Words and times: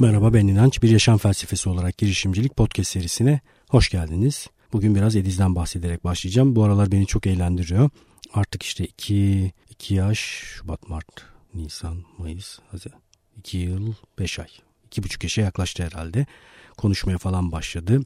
Merhaba 0.00 0.34
ben 0.34 0.46
İnanç. 0.46 0.82
Bir 0.82 0.88
yaşam 0.88 1.18
felsefesi 1.18 1.68
olarak 1.68 1.98
girişimcilik 1.98 2.56
podcast 2.56 2.90
serisine 2.90 3.40
hoş 3.68 3.90
geldiniz. 3.90 4.46
Bugün 4.72 4.94
biraz 4.94 5.16
Ediz'den 5.16 5.54
bahsederek 5.54 6.04
başlayacağım. 6.04 6.56
Bu 6.56 6.64
aralar 6.64 6.92
beni 6.92 7.06
çok 7.06 7.26
eğlendiriyor. 7.26 7.90
Artık 8.34 8.62
işte 8.62 8.84
2 8.84 9.52
2 9.70 9.94
yaş, 9.94 10.18
Şubat, 10.18 10.88
Mart, 10.88 11.06
Nisan, 11.54 12.04
Mayıs, 12.18 12.58
Haziran. 12.70 13.00
2 13.38 13.58
yıl 13.58 13.94
5 14.18 14.38
ay. 14.38 14.48
2,5 14.90 15.24
yaşa 15.24 15.42
yaklaştı 15.42 15.82
herhalde. 15.84 16.26
Konuşmaya 16.76 17.18
falan 17.18 17.52
başladı 17.52 18.00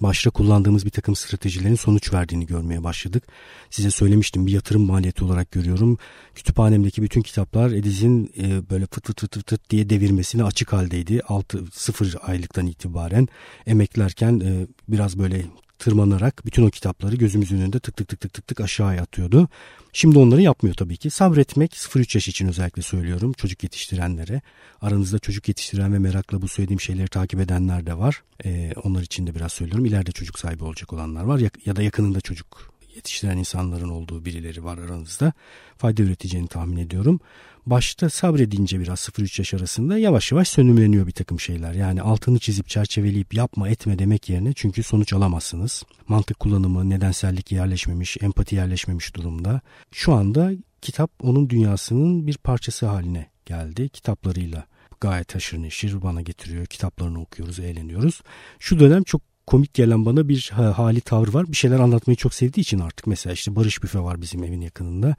başta 0.00 0.30
kullandığımız 0.30 0.84
bir 0.84 0.90
takım 0.90 1.16
stratejilerin 1.16 1.74
sonuç 1.74 2.12
verdiğini 2.12 2.46
görmeye 2.46 2.84
başladık. 2.84 3.24
Size 3.70 3.90
söylemiştim 3.90 4.46
bir 4.46 4.52
yatırım 4.52 4.82
maliyeti 4.82 5.24
olarak 5.24 5.50
görüyorum. 5.50 5.98
Kütüphanemdeki 6.34 7.02
bütün 7.02 7.22
kitaplar 7.22 7.70
Ediz'in 7.70 8.32
e, 8.38 8.70
böyle 8.70 8.86
fıt 8.86 9.06
fıt 9.06 9.20
fıt 9.20 9.50
fıt 9.50 9.70
diye 9.70 9.90
devirmesine 9.90 10.44
açık 10.44 10.72
haldeydi. 10.72 11.20
6 11.28 11.64
0 11.72 12.14
aylıktan 12.22 12.66
itibaren 12.66 13.28
emeklerken 13.66 14.40
e, 14.40 14.66
biraz 14.88 15.18
böyle 15.18 15.44
tırmanarak 15.82 16.46
bütün 16.46 16.66
o 16.66 16.70
kitapları 16.70 17.16
gözümüzün 17.16 17.60
önünde 17.60 17.80
tık 17.80 17.96
tık 17.96 18.08
tık 18.08 18.20
tık 18.20 18.32
tık 18.32 18.46
tık 18.46 18.60
aşağıya 18.60 19.02
atıyordu. 19.02 19.48
Şimdi 19.92 20.18
onları 20.18 20.42
yapmıyor 20.42 20.76
tabii 20.76 20.96
ki. 20.96 21.10
Sabretmek 21.10 21.72
0-3 21.72 22.16
yaş 22.16 22.28
için 22.28 22.48
özellikle 22.48 22.82
söylüyorum 22.82 23.32
çocuk 23.32 23.62
yetiştirenlere. 23.62 24.40
Aranızda 24.80 25.18
çocuk 25.18 25.48
yetiştiren 25.48 25.94
ve 25.94 25.98
merakla 25.98 26.42
bu 26.42 26.48
söylediğim 26.48 26.80
şeyleri 26.80 27.08
takip 27.08 27.40
edenler 27.40 27.86
de 27.86 27.98
var. 27.98 28.22
Ee, 28.44 28.72
onlar 28.84 29.02
için 29.02 29.26
de 29.26 29.34
biraz 29.34 29.52
söylüyorum. 29.52 29.84
İleride 29.84 30.12
çocuk 30.12 30.38
sahibi 30.38 30.64
olacak 30.64 30.92
olanlar 30.92 31.24
var 31.24 31.38
ya, 31.38 31.50
ya 31.66 31.76
da 31.76 31.82
yakınında 31.82 32.20
çocuk 32.20 32.71
yetiştiren 32.94 33.38
insanların 33.38 33.88
olduğu 33.88 34.24
birileri 34.24 34.64
var 34.64 34.78
aranızda. 34.78 35.32
Fayda 35.76 36.02
üreteceğini 36.02 36.48
tahmin 36.48 36.76
ediyorum 36.76 37.20
başta 37.66 38.10
sabredince 38.10 38.80
biraz 38.80 38.98
0-3 38.98 39.40
yaş 39.40 39.54
arasında 39.54 39.98
yavaş 39.98 40.32
yavaş 40.32 40.48
sönümleniyor 40.48 41.06
bir 41.06 41.12
takım 41.12 41.40
şeyler. 41.40 41.72
Yani 41.72 42.02
altını 42.02 42.38
çizip 42.38 42.68
çerçeveleyip 42.68 43.34
yapma 43.34 43.68
etme 43.68 43.98
demek 43.98 44.28
yerine 44.28 44.52
çünkü 44.52 44.82
sonuç 44.82 45.12
alamazsınız. 45.12 45.82
Mantık 46.08 46.40
kullanımı, 46.40 46.90
nedensellik 46.90 47.52
yerleşmemiş, 47.52 48.16
empati 48.20 48.54
yerleşmemiş 48.54 49.16
durumda. 49.16 49.60
Şu 49.92 50.12
anda 50.12 50.52
kitap 50.80 51.10
onun 51.22 51.50
dünyasının 51.50 52.26
bir 52.26 52.36
parçası 52.36 52.86
haline 52.86 53.30
geldi 53.46 53.88
kitaplarıyla. 53.88 54.66
Gayet 55.00 55.34
haşır 55.34 55.58
neşir 55.58 56.02
bana 56.02 56.22
getiriyor. 56.22 56.66
Kitaplarını 56.66 57.20
okuyoruz, 57.20 57.60
eğleniyoruz. 57.60 58.22
Şu 58.58 58.80
dönem 58.80 59.02
çok 59.02 59.31
komik 59.46 59.74
gelen 59.74 60.06
bana 60.06 60.28
bir 60.28 60.50
hali 60.50 61.00
tavır 61.00 61.28
var. 61.28 61.48
Bir 61.48 61.56
şeyler 61.56 61.80
anlatmayı 61.80 62.16
çok 62.16 62.34
sevdiği 62.34 62.62
için 62.62 62.78
artık 62.78 63.06
mesela 63.06 63.32
işte 63.32 63.56
Barış 63.56 63.82
Büfe 63.82 63.98
var 63.98 64.20
bizim 64.22 64.44
evin 64.44 64.60
yakınında. 64.60 65.16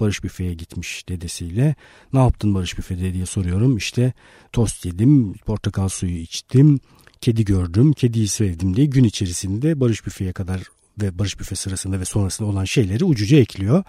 Barış 0.00 0.24
Büfe'ye 0.24 0.54
gitmiş 0.54 1.08
dedesiyle. 1.08 1.74
Ne 2.12 2.18
yaptın 2.18 2.54
Barış 2.54 2.78
Büfe'de 2.78 3.14
diye 3.14 3.26
soruyorum. 3.26 3.76
İşte 3.76 4.12
tost 4.52 4.86
yedim, 4.86 5.32
portakal 5.32 5.88
suyu 5.88 6.16
içtim, 6.16 6.80
kedi 7.20 7.44
gördüm, 7.44 7.92
kediyi 7.92 8.28
sevdim 8.28 8.76
diye 8.76 8.86
gün 8.86 9.04
içerisinde 9.04 9.80
Barış 9.80 10.06
Büfe'ye 10.06 10.32
kadar 10.32 10.62
ve 11.02 11.18
Barış 11.18 11.40
Büfe 11.40 11.56
sırasında 11.56 12.00
ve 12.00 12.04
sonrasında 12.04 12.48
olan 12.48 12.64
şeyleri 12.64 13.04
ucuca 13.04 13.36
ekliyor. 13.38 13.84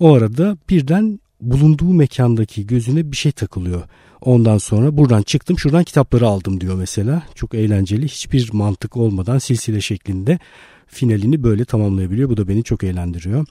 O 0.00 0.14
arada 0.14 0.56
birden 0.70 1.20
bulunduğu 1.40 1.92
mekandaki 1.92 2.66
gözüne 2.66 3.12
bir 3.12 3.16
şey 3.16 3.32
takılıyor. 3.32 3.82
Ondan 4.20 4.58
sonra 4.58 4.96
buradan 4.96 5.22
çıktım 5.22 5.58
şuradan 5.58 5.84
kitapları 5.84 6.26
aldım 6.26 6.60
diyor 6.60 6.74
mesela. 6.74 7.22
Çok 7.34 7.54
eğlenceli 7.54 8.08
hiçbir 8.08 8.50
mantık 8.52 8.96
olmadan 8.96 9.38
silsile 9.38 9.80
şeklinde 9.80 10.38
finalini 10.86 11.42
böyle 11.42 11.64
tamamlayabiliyor. 11.64 12.28
Bu 12.28 12.36
da 12.36 12.48
beni 12.48 12.64
çok 12.64 12.84
eğlendiriyor 12.84 13.46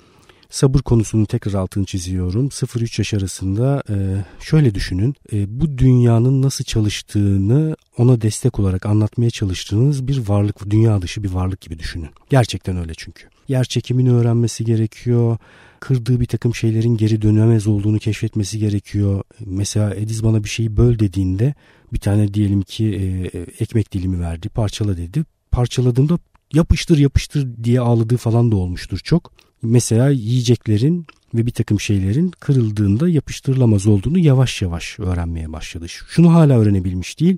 sabır 0.50 0.80
konusunu 0.80 1.26
tekrar 1.26 1.53
altını 1.53 1.86
çiziyorum. 1.86 2.48
0-3 2.48 3.02
yaş 3.02 3.14
arasında 3.14 3.84
e, 3.90 3.95
şöyle 4.40 4.76
düşünün. 4.76 5.16
E, 5.34 5.62
bu 5.62 5.78
dünyanın 5.78 6.42
nasıl 6.42 6.64
çalıştığını 6.64 7.76
ona 7.98 8.22
destek 8.22 8.59
olarak 8.59 8.86
anlatmaya 8.86 9.30
çalıştığınız 9.30 10.08
bir 10.08 10.28
varlık, 10.28 10.70
dünya 10.70 11.02
dışı 11.02 11.23
bir 11.23 11.31
varlık 11.31 11.62
gibi 11.62 11.80
düşünün. 11.80 12.09
Gerçekten 12.30 12.78
öyle 12.78 12.94
çünkü. 12.97 13.28
Yer 13.47 13.63
çekimini 13.63 14.12
öğrenmesi 14.12 14.66
gerekiyor. 14.66 15.38
Kırdığı 15.80 16.19
bir 16.19 16.25
takım 16.25 16.56
şeylerin 16.56 16.97
geri 16.97 17.22
dönemez 17.22 17.68
olduğunu 17.68 18.00
keşfetmesi 18.00 18.59
gerekiyor. 18.59 19.24
Mesela 19.46 19.96
Ediz 19.96 20.24
bana 20.24 20.44
bir 20.44 20.50
şeyi 20.50 20.78
böl 20.78 21.00
dediğinde 21.00 21.53
bir 21.94 22.00
tane 22.00 22.34
diyelim 22.34 22.62
ki 22.62 22.85
e, 23.34 23.40
ekmek 23.64 23.94
dilimi 23.94 24.19
verdi, 24.19 24.50
parçala 24.50 24.97
dedi. 24.97 25.24
Parçaladığımda 25.52 26.19
yapıştır 26.53 26.97
yapıştır 26.97 27.47
diye 27.64 27.79
ağladığı 27.79 28.18
falan 28.18 28.52
da 28.52 28.56
olmuştur 28.56 28.97
çok 28.97 29.31
mesela 29.62 30.09
yiyeceklerin 30.09 31.06
ve 31.34 31.45
bir 31.45 31.51
takım 31.51 31.79
şeylerin 31.79 32.31
kırıldığında 32.40 33.09
yapıştırılamaz 33.09 33.88
olduğunu 33.88 34.19
yavaş 34.19 34.62
yavaş 34.62 35.00
öğrenmeye 35.00 35.53
başladı. 35.53 35.85
Şunu 35.90 36.34
hala 36.34 36.59
öğrenebilmiş 36.59 37.19
değil. 37.19 37.38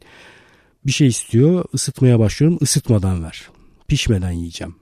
Bir 0.85 0.91
şey 0.91 1.07
istiyor, 1.07 1.65
ısıtmaya 1.73 2.19
başlıyorum, 2.19 2.59
ısıtmadan 2.61 3.23
ver. 3.23 3.49
Pişmeden 3.87 4.31
yiyeceğim. 4.31 4.75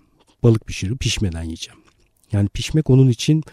Balık 0.43 0.67
pişiriyor, 0.67 0.97
pişmeden 0.97 1.43
yiyeceğim. 1.43 1.79
Yani 2.31 2.49
pişmek 2.49 2.89
onun 2.89 3.09
için 3.09 3.43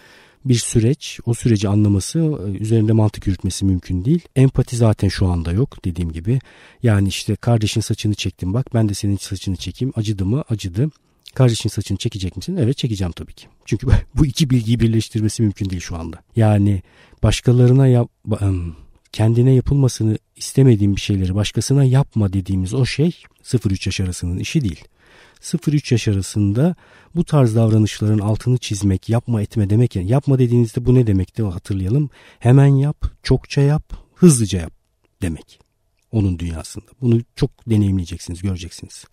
bir 0.45 0.55
süreç. 0.55 1.21
O 1.27 1.35
süreci 1.35 1.69
anlaması, 1.69 2.19
üzerinde 2.61 2.93
mantık 2.93 3.27
yürütmesi 3.27 3.65
mümkün 3.65 4.05
değil. 4.05 4.21
Empati 4.37 4.77
zaten 4.77 5.09
şu 5.09 5.27
anda 5.27 5.53
yok 5.53 5.85
dediğim 5.85 6.13
gibi. 6.13 6.39
Yani 6.83 7.09
işte 7.09 7.37
kardeşin 7.37 7.81
saçını 7.81 8.15
çektim 8.15 8.55
bak 8.55 8.75
ben 8.75 8.89
de 8.89 8.95
senin 8.95 9.17
saçını 9.17 9.57
çekeyim. 9.57 9.93
Acıdı 9.97 10.27
mı? 10.27 10.45
Acıdı. 10.49 10.91
Kardeşin 11.35 11.69
saçını 11.69 11.99
çekecek 11.99 12.37
misin? 12.37 12.57
Evet 12.57 12.77
çekeceğim 12.77 13.13
tabii 13.13 13.33
ki. 13.33 13.47
Çünkü 13.65 13.87
bu 14.15 14.27
iki 14.27 14.51
bilgiyi 14.51 14.81
birleştirmesi 14.81 15.43
mümkün 15.43 15.71
değil 15.71 15.83
şu 15.83 15.97
anda. 15.97 16.17
Yani 16.37 16.83
başkalarına 17.23 17.87
yap, 17.87 18.11
kendine 19.13 19.55
yapılmasını 19.55 20.19
istemediğim 20.37 20.97
bir 20.97 21.01
şeyleri 21.01 21.35
başkasına 21.35 21.85
yapma 21.85 22.33
dediğimiz 22.33 22.75
o 22.75 22.87
şey 22.87 23.23
0-3 23.45 23.89
yaş 23.89 24.01
arasının 24.01 24.39
işi 24.39 24.61
değil. 24.61 24.85
0-3 25.41 25.95
yaş 25.95 26.09
arasında 26.09 26.75
bu 27.15 27.25
tarz 27.25 27.55
davranışların 27.55 28.19
altını 28.19 28.59
çizmek, 28.59 29.09
yapma 29.09 29.43
etme 29.43 29.71
demek 29.71 29.97
yani 29.97 30.11
yapma 30.11 30.39
dediğinizde 30.39 30.87
bu 30.87 30.95
ne 30.95 31.07
demekti 31.07 31.43
hatırlayalım. 31.43 32.11
Hemen 32.39 32.67
yap, 32.67 33.05
çokça 33.23 33.61
yap, 33.61 33.93
hızlıca 34.15 34.61
yap 34.61 34.73
demek. 35.23 35.61
Onun 36.13 36.39
dünyasında. 36.39 36.87
Bunu 37.01 37.21
çok 37.37 37.51
deneyimleyeceksiniz, 37.71 38.43
göreceksiniz. 38.43 39.05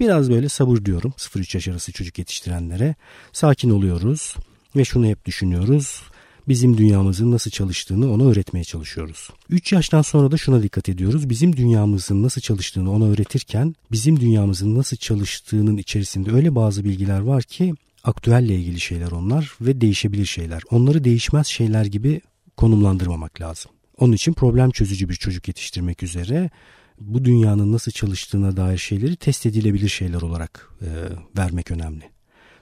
Biraz 0.00 0.30
böyle 0.30 0.48
sabır 0.48 0.84
diyorum 0.84 1.14
0-3 1.18 1.56
yaş 1.56 1.68
arası 1.68 1.92
çocuk 1.92 2.18
yetiştirenlere. 2.18 2.94
Sakin 3.32 3.70
oluyoruz 3.70 4.36
ve 4.76 4.84
şunu 4.84 5.06
hep 5.06 5.24
düşünüyoruz. 5.24 6.02
Bizim 6.48 6.78
dünyamızın 6.78 7.32
nasıl 7.32 7.50
çalıştığını 7.50 8.12
ona 8.12 8.24
öğretmeye 8.24 8.64
çalışıyoruz. 8.64 9.30
3 9.50 9.72
yaştan 9.72 10.02
sonra 10.02 10.30
da 10.30 10.36
şuna 10.36 10.62
dikkat 10.62 10.88
ediyoruz. 10.88 11.30
Bizim 11.30 11.56
dünyamızın 11.56 12.22
nasıl 12.22 12.40
çalıştığını 12.40 12.92
ona 12.92 13.04
öğretirken 13.04 13.74
bizim 13.92 14.20
dünyamızın 14.20 14.74
nasıl 14.74 14.96
çalıştığının 14.96 15.76
içerisinde 15.76 16.32
öyle 16.32 16.54
bazı 16.54 16.84
bilgiler 16.84 17.20
var 17.20 17.42
ki 17.42 17.74
aktüelle 18.04 18.54
ilgili 18.54 18.80
şeyler 18.80 19.10
onlar 19.10 19.52
ve 19.60 19.80
değişebilir 19.80 20.26
şeyler. 20.26 20.62
Onları 20.70 21.04
değişmez 21.04 21.46
şeyler 21.46 21.84
gibi 21.84 22.20
konumlandırmamak 22.56 23.40
lazım. 23.40 23.70
Onun 23.98 24.12
için 24.12 24.32
problem 24.32 24.70
çözücü 24.70 25.08
bir 25.08 25.14
çocuk 25.14 25.48
yetiştirmek 25.48 26.02
üzere 26.02 26.50
bu 27.00 27.24
dünyanın 27.24 27.72
nasıl 27.72 27.92
çalıştığına 27.92 28.56
dair 28.56 28.78
şeyleri 28.78 29.16
test 29.16 29.46
edilebilir 29.46 29.88
şeyler 29.88 30.22
olarak 30.22 30.70
e, 30.82 30.88
vermek 31.38 31.70
önemli. 31.70 32.04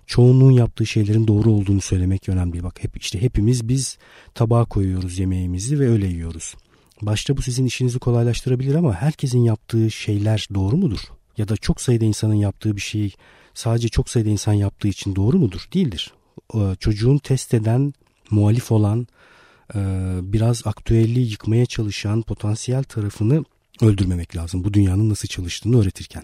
Çoğunluğun 0.06 0.50
yaptığı 0.50 0.86
şeylerin 0.86 1.26
doğru 1.26 1.50
olduğunu 1.50 1.80
söylemek 1.80 2.28
önemli. 2.28 2.62
Bak 2.62 2.84
hep 2.84 2.96
işte 2.96 3.22
hepimiz 3.22 3.68
biz 3.68 3.98
tabağa 4.34 4.64
koyuyoruz 4.64 5.18
yemeğimizi 5.18 5.80
ve 5.80 5.88
öyle 5.88 6.06
yiyoruz. 6.06 6.54
Başta 7.02 7.36
bu 7.36 7.42
sizin 7.42 7.66
işinizi 7.66 7.98
kolaylaştırabilir 7.98 8.74
ama 8.74 8.94
herkesin 8.94 9.40
yaptığı 9.40 9.90
şeyler 9.90 10.48
doğru 10.54 10.76
mudur? 10.76 11.00
Ya 11.38 11.48
da 11.48 11.56
çok 11.56 11.80
sayıda 11.80 12.04
insanın 12.04 12.34
yaptığı 12.34 12.76
bir 12.76 12.80
şey 12.80 13.14
sadece 13.54 13.88
çok 13.88 14.10
sayıda 14.10 14.30
insan 14.30 14.52
yaptığı 14.52 14.88
için 14.88 15.16
doğru 15.16 15.38
mudur? 15.38 15.68
Değildir. 15.74 16.12
Çocuğun 16.78 17.18
test 17.18 17.54
eden, 17.54 17.92
muhalif 18.30 18.72
olan, 18.72 19.06
e, 19.74 19.78
biraz 20.22 20.66
aktüelliği 20.66 21.30
yıkmaya 21.30 21.66
çalışan 21.66 22.22
potansiyel 22.22 22.82
tarafını 22.82 23.44
öldürmemek 23.80 24.36
lazım. 24.36 24.64
Bu 24.64 24.74
dünyanın 24.74 25.10
nasıl 25.10 25.28
çalıştığını 25.28 25.80
öğretirken. 25.80 26.22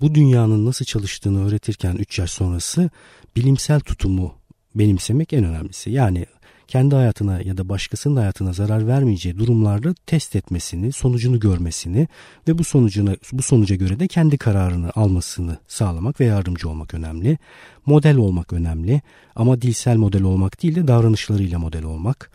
Bu 0.00 0.14
dünyanın 0.14 0.66
nasıl 0.66 0.84
çalıştığını 0.84 1.46
öğretirken 1.46 1.96
3 1.96 2.18
yaş 2.18 2.30
sonrası 2.30 2.90
bilimsel 3.36 3.80
tutumu 3.80 4.34
benimsemek 4.74 5.32
en 5.32 5.44
önemlisi. 5.44 5.90
Yani 5.90 6.26
kendi 6.68 6.94
hayatına 6.94 7.40
ya 7.40 7.56
da 7.56 7.68
başkasının 7.68 8.16
hayatına 8.16 8.52
zarar 8.52 8.86
vermeyeceği 8.86 9.38
durumlarda 9.38 9.94
test 10.06 10.36
etmesini, 10.36 10.92
sonucunu 10.92 11.40
görmesini 11.40 12.08
ve 12.48 12.58
bu 12.58 12.64
sonucuna 12.64 13.16
bu 13.32 13.42
sonuca 13.42 13.76
göre 13.76 14.00
de 14.00 14.08
kendi 14.08 14.38
kararını 14.38 14.90
almasını 14.94 15.58
sağlamak 15.68 16.20
ve 16.20 16.24
yardımcı 16.24 16.68
olmak 16.68 16.94
önemli. 16.94 17.38
Model 17.86 18.16
olmak 18.16 18.52
önemli 18.52 19.00
ama 19.36 19.62
dilsel 19.62 19.96
model 19.96 20.22
olmak 20.22 20.62
değil 20.62 20.74
de 20.74 20.88
davranışlarıyla 20.88 21.58
model 21.58 21.82
olmak. 21.82 22.30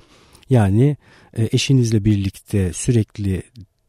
Yani 0.49 0.97
e, 1.37 1.49
eşinizle 1.51 2.05
birlikte 2.05 2.73
sürekli 2.73 3.43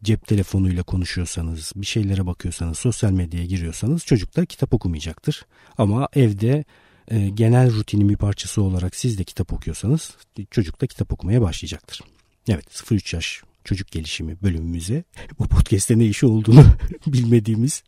cep 0.05 0.27
telefonuyla 0.27 0.83
konuşuyorsanız, 0.83 1.73
bir 1.77 1.87
şeylere 1.87 2.27
bakıyorsanız, 2.27 2.79
sosyal 2.79 3.11
medyaya 3.13 3.47
giriyorsanız 3.47 4.05
çocuk 4.05 4.37
da 4.37 4.47
kitap 4.47 4.75
okumayacaktır. 4.75 5.47
Ama 5.79 6.09
evde 6.13 6.65
e, 7.09 7.29
genel 7.29 7.73
rutinin 7.75 8.09
bir 8.09 8.17
parçası 8.17 8.63
olarak 8.63 8.97
siz 8.97 9.19
de 9.19 9.25
kitap 9.25 9.53
okuyorsanız 9.53 10.17
çocuk 10.51 10.81
da 10.81 10.87
kitap 10.87 11.13
okumaya 11.13 11.43
başlayacaktır. 11.43 12.01
Evet 12.49 12.67
0-3 12.67 13.17
yaş 13.17 13.43
çocuk 13.65 13.91
gelişimi 13.91 14.37
bölümümüze. 14.43 15.05
Bu 15.39 15.49
podcast'te 15.49 15.99
ne 15.99 16.07
işi 16.07 16.27
olduğunu 16.27 16.65
bilmediğimiz 17.07 17.83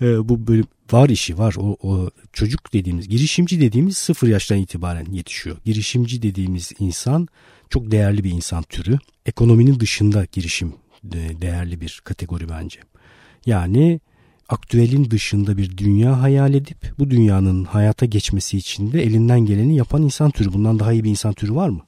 e, 0.00 0.28
bu 0.28 0.46
bölüm 0.46 0.66
var 0.92 1.08
işi 1.08 1.38
var. 1.38 1.54
O, 1.58 1.76
o 1.82 2.10
çocuk 2.32 2.72
dediğimiz, 2.72 3.08
girişimci 3.08 3.60
dediğimiz 3.60 3.96
sıfır 3.96 4.28
yaştan 4.28 4.58
itibaren 4.58 5.06
yetişiyor. 5.12 5.56
Girişimci 5.64 6.22
dediğimiz 6.22 6.72
insan 6.78 7.28
çok 7.70 7.90
değerli 7.90 8.24
bir 8.24 8.30
insan 8.30 8.62
türü. 8.62 8.98
Ekonominin 9.26 9.80
dışında 9.80 10.26
girişim 10.32 10.72
değerli 11.04 11.80
bir 11.80 12.00
kategori 12.04 12.48
bence. 12.48 12.80
Yani 13.46 14.00
aktüelin 14.48 15.10
dışında 15.10 15.56
bir 15.56 15.76
dünya 15.76 16.22
hayal 16.22 16.54
edip 16.54 16.94
bu 16.98 17.10
dünyanın 17.10 17.64
hayata 17.64 18.06
geçmesi 18.06 18.58
için 18.58 18.92
de 18.92 19.02
elinden 19.02 19.40
geleni 19.40 19.76
yapan 19.76 20.02
insan 20.02 20.30
türü. 20.30 20.52
Bundan 20.52 20.78
daha 20.78 20.92
iyi 20.92 21.04
bir 21.04 21.10
insan 21.10 21.32
türü 21.32 21.54
var 21.54 21.68
mı? 21.68 21.82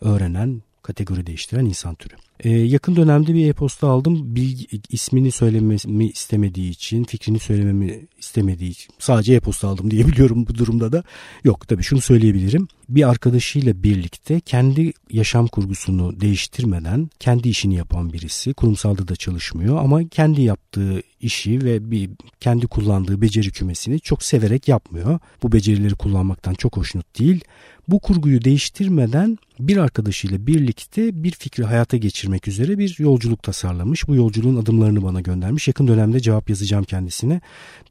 Öğrenen, 0.00 0.62
kategori 0.82 1.26
değiştiren 1.26 1.64
insan 1.64 1.94
türü. 1.94 2.14
Ee, 2.40 2.50
yakın 2.50 2.96
dönemde 2.96 3.34
bir 3.34 3.48
e-posta 3.48 3.88
aldım. 3.88 4.36
Bilgi, 4.36 4.80
ismini 4.90 5.32
söylememi 5.32 6.06
istemediği 6.06 6.70
için, 6.70 7.04
fikrini 7.04 7.38
söylememi 7.38 8.06
istemediği 8.18 8.70
için 8.70 8.94
sadece 8.98 9.34
e-posta 9.34 9.68
aldım 9.68 9.90
diyebiliyorum 9.90 10.46
bu 10.46 10.54
durumda 10.54 10.92
da. 10.92 11.04
Yok 11.44 11.68
tabii 11.68 11.82
şunu 11.82 12.00
söyleyebilirim. 12.00 12.68
Bir 12.88 13.08
arkadaşıyla 13.08 13.82
birlikte 13.82 14.40
kendi 14.40 14.92
yaşam 15.10 15.46
kurgusunu 15.46 16.20
değiştirmeden 16.20 17.10
kendi 17.20 17.48
işini 17.48 17.74
yapan 17.74 18.12
birisi. 18.12 18.54
Kurumsalda 18.54 19.08
da 19.08 19.16
çalışmıyor 19.16 19.78
ama 19.78 20.08
kendi 20.08 20.42
yaptığı 20.42 21.02
işi 21.20 21.64
ve 21.64 21.90
bir 21.90 22.10
kendi 22.40 22.66
kullandığı 22.66 23.22
beceri 23.22 23.50
kümesini 23.50 24.00
çok 24.00 24.22
severek 24.22 24.68
yapmıyor. 24.68 25.18
Bu 25.42 25.52
becerileri 25.52 25.94
kullanmaktan 25.94 26.54
çok 26.54 26.76
hoşnut 26.76 27.18
değil. 27.18 27.44
Bu 27.88 28.00
kurguyu 28.00 28.44
değiştirmeden 28.44 29.38
bir 29.60 29.76
arkadaşıyla 29.76 30.46
birlikte 30.46 31.22
bir 31.22 31.30
fikri 31.30 31.64
hayata 31.64 31.96
geçirmek 31.96 32.27
üzere 32.48 32.78
bir 32.78 32.96
yolculuk 32.98 33.42
tasarlamış. 33.42 34.08
Bu 34.08 34.14
yolculuğun 34.14 34.56
adımlarını 34.56 35.02
bana 35.02 35.20
göndermiş. 35.20 35.68
Yakın 35.68 35.88
dönemde 35.88 36.20
cevap 36.20 36.50
yazacağım 36.50 36.84
kendisine. 36.84 37.40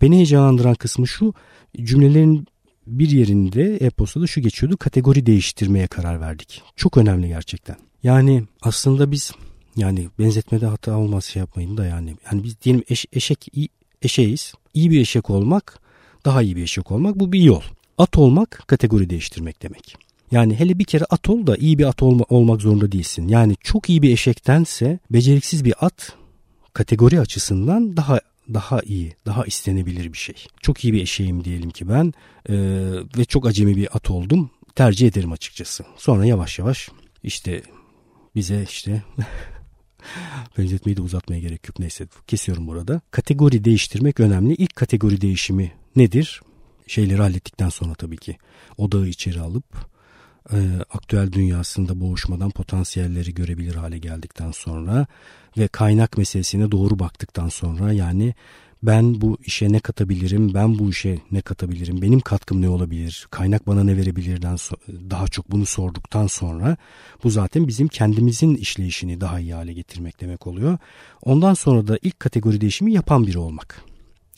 Beni 0.01 0.15
heyecanlandıran 0.15 0.75
kısmı 0.75 1.07
şu 1.07 1.33
cümlelerin 1.83 2.47
bir 2.87 3.09
yerinde 3.09 3.75
e-postada 3.75 4.27
şu 4.27 4.41
geçiyordu. 4.41 4.77
Kategori 4.77 5.25
değiştirmeye 5.25 5.87
karar 5.87 6.21
verdik. 6.21 6.61
Çok 6.75 6.97
önemli 6.97 7.27
gerçekten. 7.27 7.75
Yani 8.03 8.43
aslında 8.61 9.11
biz 9.11 9.31
yani 9.75 10.09
benzetmede 10.19 10.65
hata 10.65 10.97
olmaz 10.97 11.25
şey 11.25 11.39
yapmayın 11.39 11.77
da 11.77 11.85
yani. 11.85 12.15
Yani 12.31 12.43
biz 12.43 12.61
diyelim 12.61 12.83
eş, 12.89 13.05
eşek 13.13 13.47
eşeğiz. 14.01 14.53
İyi 14.73 14.91
bir 14.91 15.01
eşek 15.01 15.29
olmak 15.29 15.79
daha 16.25 16.41
iyi 16.41 16.55
bir 16.55 16.63
eşek 16.63 16.91
olmak 16.91 17.19
bu 17.19 17.31
bir 17.31 17.39
yol. 17.39 17.61
At 17.97 18.17
olmak 18.17 18.63
kategori 18.67 19.09
değiştirmek 19.09 19.61
demek. 19.61 20.06
Yani 20.31 20.55
hele 20.55 20.79
bir 20.79 20.83
kere 20.83 21.05
at 21.09 21.29
ol 21.29 21.47
da 21.47 21.57
iyi 21.57 21.77
bir 21.77 21.85
at 21.85 22.03
olma, 22.03 22.25
olmak 22.29 22.61
zorunda 22.61 22.91
değilsin. 22.91 23.27
Yani 23.27 23.55
çok 23.61 23.89
iyi 23.89 24.01
bir 24.01 24.11
eşektense 24.11 24.99
beceriksiz 25.09 25.65
bir 25.65 25.73
at 25.85 26.13
kategori 26.73 27.19
açısından 27.19 27.97
daha 27.97 28.19
daha 28.53 28.81
iyi, 28.81 29.15
daha 29.25 29.45
istenebilir 29.45 30.13
bir 30.13 30.17
şey. 30.17 30.35
Çok 30.61 30.85
iyi 30.85 30.93
bir 30.93 31.01
eşeğim 31.01 31.43
diyelim 31.43 31.69
ki 31.69 31.89
ben 31.89 32.13
e, 32.49 32.55
ve 33.17 33.25
çok 33.25 33.47
acemi 33.47 33.75
bir 33.75 33.97
at 33.97 34.09
oldum. 34.09 34.49
Tercih 34.75 35.07
ederim 35.07 35.31
açıkçası. 35.31 35.83
Sonra 35.97 36.25
yavaş 36.25 36.59
yavaş 36.59 36.89
işte 37.23 37.61
bize 38.35 38.63
işte 38.63 39.03
benzetmeyi 40.57 40.97
de 40.97 41.01
uzatmaya 41.01 41.39
gerek 41.39 41.67
yok. 41.67 41.79
Neyse 41.79 42.07
kesiyorum 42.27 42.67
burada. 42.67 43.01
Kategori 43.11 43.63
değiştirmek 43.63 44.19
önemli. 44.19 44.53
İlk 44.53 44.75
kategori 44.75 45.21
değişimi 45.21 45.71
nedir? 45.95 46.41
Şeyleri 46.87 47.21
hallettikten 47.21 47.69
sonra 47.69 47.93
tabii 47.93 48.17
ki 48.17 48.37
odağı 48.77 49.07
içeri 49.07 49.39
alıp 49.39 49.65
e, 50.53 50.57
aktüel 50.93 51.31
dünyasında 51.31 51.99
boğuşmadan 51.99 52.49
potansiyelleri 52.49 53.33
görebilir 53.33 53.75
hale 53.75 53.97
geldikten 53.97 54.51
sonra 54.51 55.07
ve 55.57 55.67
kaynak 55.67 56.17
meselesine 56.17 56.71
doğru 56.71 56.99
baktıktan 56.99 57.49
sonra 57.49 57.93
yani 57.93 58.33
ben 58.83 59.21
bu 59.21 59.37
işe 59.45 59.71
ne 59.71 59.79
katabilirim, 59.79 60.53
ben 60.53 60.79
bu 60.79 60.89
işe 60.89 61.19
ne 61.31 61.41
katabilirim, 61.41 62.01
benim 62.01 62.19
katkım 62.19 62.61
ne 62.61 62.69
olabilir, 62.69 63.27
kaynak 63.31 63.67
bana 63.67 63.83
ne 63.83 63.97
verebilirden 63.97 64.57
daha 65.09 65.27
çok 65.27 65.51
bunu 65.51 65.65
sorduktan 65.65 66.27
sonra 66.27 66.77
bu 67.23 67.29
zaten 67.29 67.67
bizim 67.67 67.87
kendimizin 67.87 68.55
işleyişini 68.55 69.21
daha 69.21 69.39
iyi 69.39 69.53
hale 69.53 69.73
getirmek 69.73 70.21
demek 70.21 70.47
oluyor. 70.47 70.77
Ondan 71.21 71.53
sonra 71.53 71.87
da 71.87 71.99
ilk 72.01 72.19
kategori 72.19 72.61
değişimi 72.61 72.93
yapan 72.93 73.27
biri 73.27 73.37
olmak. 73.37 73.81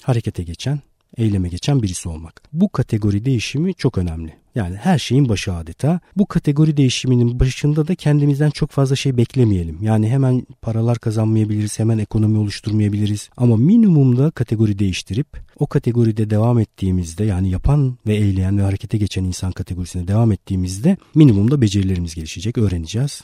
Harekete 0.04 0.44
geçen, 0.44 0.80
eyleme 1.18 1.50
geçen 1.50 1.82
birisi 1.82 2.10
olmak. 2.10 2.42
Bu 2.54 2.70
kategori 2.70 3.26
değişimi 3.26 3.74
çok 3.74 3.98
önemli. 3.98 4.34
Yani 4.56 4.76
her 4.76 5.00
şeyin 5.00 5.30
başı 5.30 5.54
adeta. 5.54 6.00
Bu 6.16 6.26
kategori 6.26 6.78
değişiminin 6.78 7.40
başında 7.40 7.88
da 7.88 7.96
kendimizden 7.96 8.50
çok 8.50 8.72
fazla 8.72 8.96
şey 8.96 9.18
beklemeyelim. 9.18 9.78
Yani 9.82 10.10
hemen 10.10 10.48
paralar 10.62 11.00
kazanmayabiliriz, 11.00 11.80
hemen 11.80 11.98
ekonomi 11.98 12.38
oluşturmayabiliriz. 12.38 13.30
Ama 13.38 13.58
minimumda 13.58 14.32
kategori 14.32 14.80
değiştirip 14.80 15.28
o 15.60 15.68
kategoride 15.68 16.30
devam 16.30 16.60
ettiğimizde 16.60 17.24
yani 17.24 17.50
yapan 17.50 17.98
ve 18.08 18.16
eyleyen 18.16 18.58
ve 18.58 18.62
harekete 18.62 18.98
geçen 18.98 19.24
insan 19.24 19.52
kategorisine 19.52 20.08
devam 20.08 20.32
ettiğimizde 20.32 20.98
minimumda 21.16 21.62
becerilerimiz 21.62 22.16
gelişecek, 22.16 22.58
öğreneceğiz. 22.58 23.22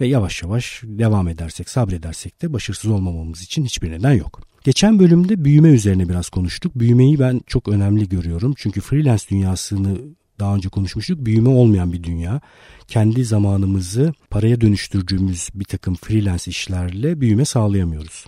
Ve 0.00 0.06
yavaş 0.06 0.42
yavaş 0.42 0.82
devam 0.84 1.28
edersek, 1.28 1.68
sabredersek 1.68 2.42
de 2.42 2.52
başarısız 2.52 2.90
olmamamız 2.90 3.42
için 3.42 3.64
hiçbir 3.64 3.90
neden 3.90 4.12
yok. 4.12 4.40
Geçen 4.64 4.98
bölümde 4.98 5.44
büyüme 5.44 5.68
üzerine 5.68 6.08
biraz 6.08 6.28
konuştuk. 6.28 6.74
Büyümeyi 6.74 7.18
ben 7.18 7.40
çok 7.46 7.68
önemli 7.68 8.08
görüyorum. 8.08 8.54
Çünkü 8.56 8.80
freelance 8.80 9.24
dünyasını 9.30 9.98
daha 10.40 10.54
önce 10.54 10.68
konuşmuştuk. 10.68 11.24
Büyüme 11.24 11.48
olmayan 11.48 11.92
bir 11.92 12.02
dünya. 12.02 12.40
Kendi 12.88 13.24
zamanımızı 13.24 14.12
paraya 14.30 14.60
dönüştürdüğümüz 14.60 15.48
bir 15.54 15.64
takım 15.64 15.94
freelance 15.94 16.50
işlerle 16.50 17.20
büyüme 17.20 17.44
sağlayamıyoruz. 17.44 18.26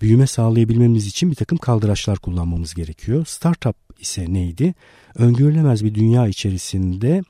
Büyüme 0.00 0.26
sağlayabilmemiz 0.26 1.06
için 1.06 1.30
bir 1.30 1.36
takım 1.36 1.58
kaldıraçlar 1.58 2.18
kullanmamız 2.18 2.74
gerekiyor. 2.74 3.26
Startup 3.26 3.76
ise 4.00 4.32
neydi? 4.32 4.74
Öngörülemez 5.14 5.84
bir 5.84 5.94
dünya 5.94 6.28
içerisinde 6.28 7.22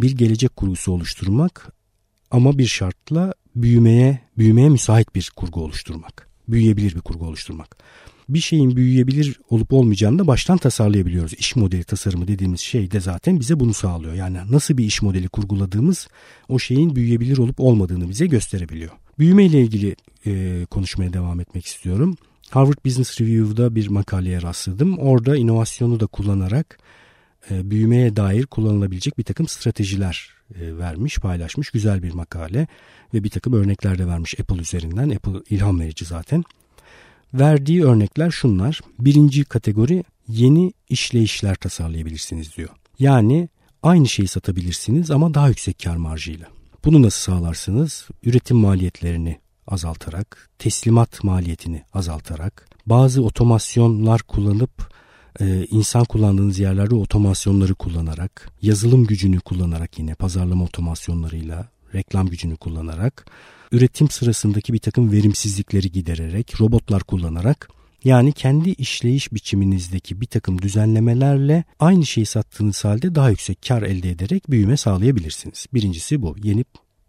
bir 0.00 0.16
gelecek 0.16 0.56
kurgusu 0.56 0.92
oluşturmak 0.92 1.74
ama 2.34 2.58
bir 2.58 2.66
şartla 2.66 3.34
büyümeye 3.56 4.18
büyümeye 4.38 4.68
müsait 4.68 5.14
bir 5.14 5.32
kurgu 5.36 5.60
oluşturmak. 5.64 6.28
Büyüyebilir 6.48 6.94
bir 6.94 7.00
kurgu 7.00 7.26
oluşturmak 7.26 7.76
bir 8.28 8.38
şeyin 8.38 8.76
büyüyebilir 8.76 9.40
olup 9.50 9.72
olmayacağını 9.72 10.18
da 10.18 10.26
baştan 10.26 10.58
tasarlayabiliyoruz. 10.58 11.32
İş 11.32 11.56
modeli 11.56 11.84
tasarımı 11.84 12.28
dediğimiz 12.28 12.60
şey 12.60 12.90
de 12.90 13.00
zaten 13.00 13.40
bize 13.40 13.60
bunu 13.60 13.74
sağlıyor. 13.74 14.14
Yani 14.14 14.38
nasıl 14.50 14.78
bir 14.78 14.84
iş 14.84 15.02
modeli 15.02 15.28
kurguladığımız 15.28 16.08
o 16.48 16.58
şeyin 16.58 16.96
büyüyebilir 16.96 17.38
olup 17.38 17.60
olmadığını 17.60 18.08
bize 18.08 18.26
gösterebiliyor. 18.26 18.90
Büyüme 19.18 19.44
ile 19.44 19.60
ilgili 19.60 19.96
e, 20.26 20.64
konuşmaya 20.70 21.12
devam 21.12 21.40
etmek 21.40 21.66
istiyorum. 21.66 22.16
Harvard 22.50 22.84
Business 22.84 23.20
Review'da 23.20 23.74
bir 23.74 23.88
makaleye 23.88 24.42
rastladım. 24.42 24.98
Orada 24.98 25.36
inovasyonu 25.36 26.00
da 26.00 26.06
kullanarak 26.06 26.78
e, 27.50 27.70
büyümeye 27.70 28.16
dair 28.16 28.46
kullanılabilecek 28.46 29.18
bir 29.18 29.24
takım 29.24 29.48
stratejiler 29.48 30.30
e, 30.60 30.78
vermiş, 30.78 31.18
paylaşmış. 31.18 31.70
Güzel 31.70 32.02
bir 32.02 32.14
makale 32.14 32.66
ve 33.14 33.24
bir 33.24 33.30
takım 33.30 33.52
örnekler 33.52 33.98
de 33.98 34.06
vermiş 34.06 34.40
Apple 34.40 34.60
üzerinden. 34.60 35.10
Apple 35.10 35.40
ilham 35.50 35.80
verici 35.80 36.04
zaten. 36.04 36.44
Verdiği 37.34 37.84
örnekler 37.84 38.30
şunlar. 38.30 38.80
Birinci 38.98 39.44
kategori 39.44 40.04
yeni 40.28 40.72
işleyişler 40.88 41.54
tasarlayabilirsiniz 41.54 42.56
diyor. 42.56 42.68
Yani 42.98 43.48
aynı 43.82 44.08
şeyi 44.08 44.28
satabilirsiniz 44.28 45.10
ama 45.10 45.34
daha 45.34 45.48
yüksek 45.48 45.78
kar 45.84 45.96
marjıyla. 45.96 46.46
Bunu 46.84 47.02
nasıl 47.02 47.32
sağlarsınız? 47.32 48.08
Üretim 48.22 48.56
maliyetlerini 48.56 49.38
azaltarak, 49.66 50.50
teslimat 50.58 51.24
maliyetini 51.24 51.82
azaltarak, 51.92 52.68
bazı 52.86 53.22
otomasyonlar 53.22 54.22
kullanıp 54.22 54.94
e, 55.40 55.66
insan 55.70 56.04
kullandığınız 56.04 56.58
yerlerde 56.58 56.94
otomasyonları 56.94 57.74
kullanarak, 57.74 58.50
yazılım 58.62 59.06
gücünü 59.06 59.40
kullanarak 59.40 59.98
yine 59.98 60.14
pazarlama 60.14 60.64
otomasyonlarıyla, 60.64 61.68
reklam 61.94 62.28
gücünü 62.28 62.56
kullanarak 62.56 63.26
üretim 63.72 64.10
sırasındaki 64.10 64.72
bir 64.72 64.78
takım 64.78 65.12
verimsizlikleri 65.12 65.92
gidererek, 65.92 66.60
robotlar 66.60 67.02
kullanarak 67.02 67.68
yani 68.04 68.32
kendi 68.32 68.70
işleyiş 68.70 69.32
biçiminizdeki 69.32 70.20
bir 70.20 70.26
takım 70.26 70.62
düzenlemelerle 70.62 71.64
aynı 71.78 72.06
şeyi 72.06 72.26
sattığınız 72.26 72.84
halde 72.84 73.14
daha 73.14 73.30
yüksek 73.30 73.62
kar 73.68 73.82
elde 73.82 74.10
ederek 74.10 74.50
büyüme 74.50 74.76
sağlayabilirsiniz. 74.76 75.66
Birincisi 75.74 76.22
bu 76.22 76.36
yeni 76.42 76.64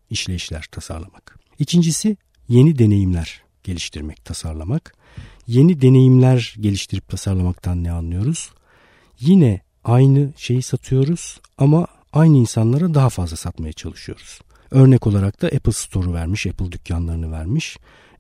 işleyişler 0.10 0.65
tasarlamak. 0.72 1.39
İkincisi 1.60 2.17
yeni 2.48 2.79
deneyimler 2.79 3.41
geliştirmek, 3.63 4.25
tasarlamak. 4.25 4.96
Yeni 5.47 5.81
deneyimler 5.81 6.55
geliştirip 6.59 7.09
tasarlamaktan 7.09 7.83
ne 7.83 7.91
anlıyoruz? 7.91 8.51
Yine 9.19 9.61
aynı 9.83 10.33
şeyi 10.37 10.61
satıyoruz 10.61 11.39
ama 11.57 11.87
aynı 12.13 12.37
insanlara 12.37 12.93
daha 12.93 13.09
fazla 13.09 13.35
satmaya 13.35 13.73
çalışıyoruz. 13.73 14.39
Örnek 14.71 15.07
olarak 15.07 15.41
da 15.41 15.47
Apple 15.47 15.71
Store'u 15.71 16.13
vermiş, 16.13 16.47
Apple 16.47 16.71
dükkanlarını 16.71 17.31
vermiş. 17.31 17.77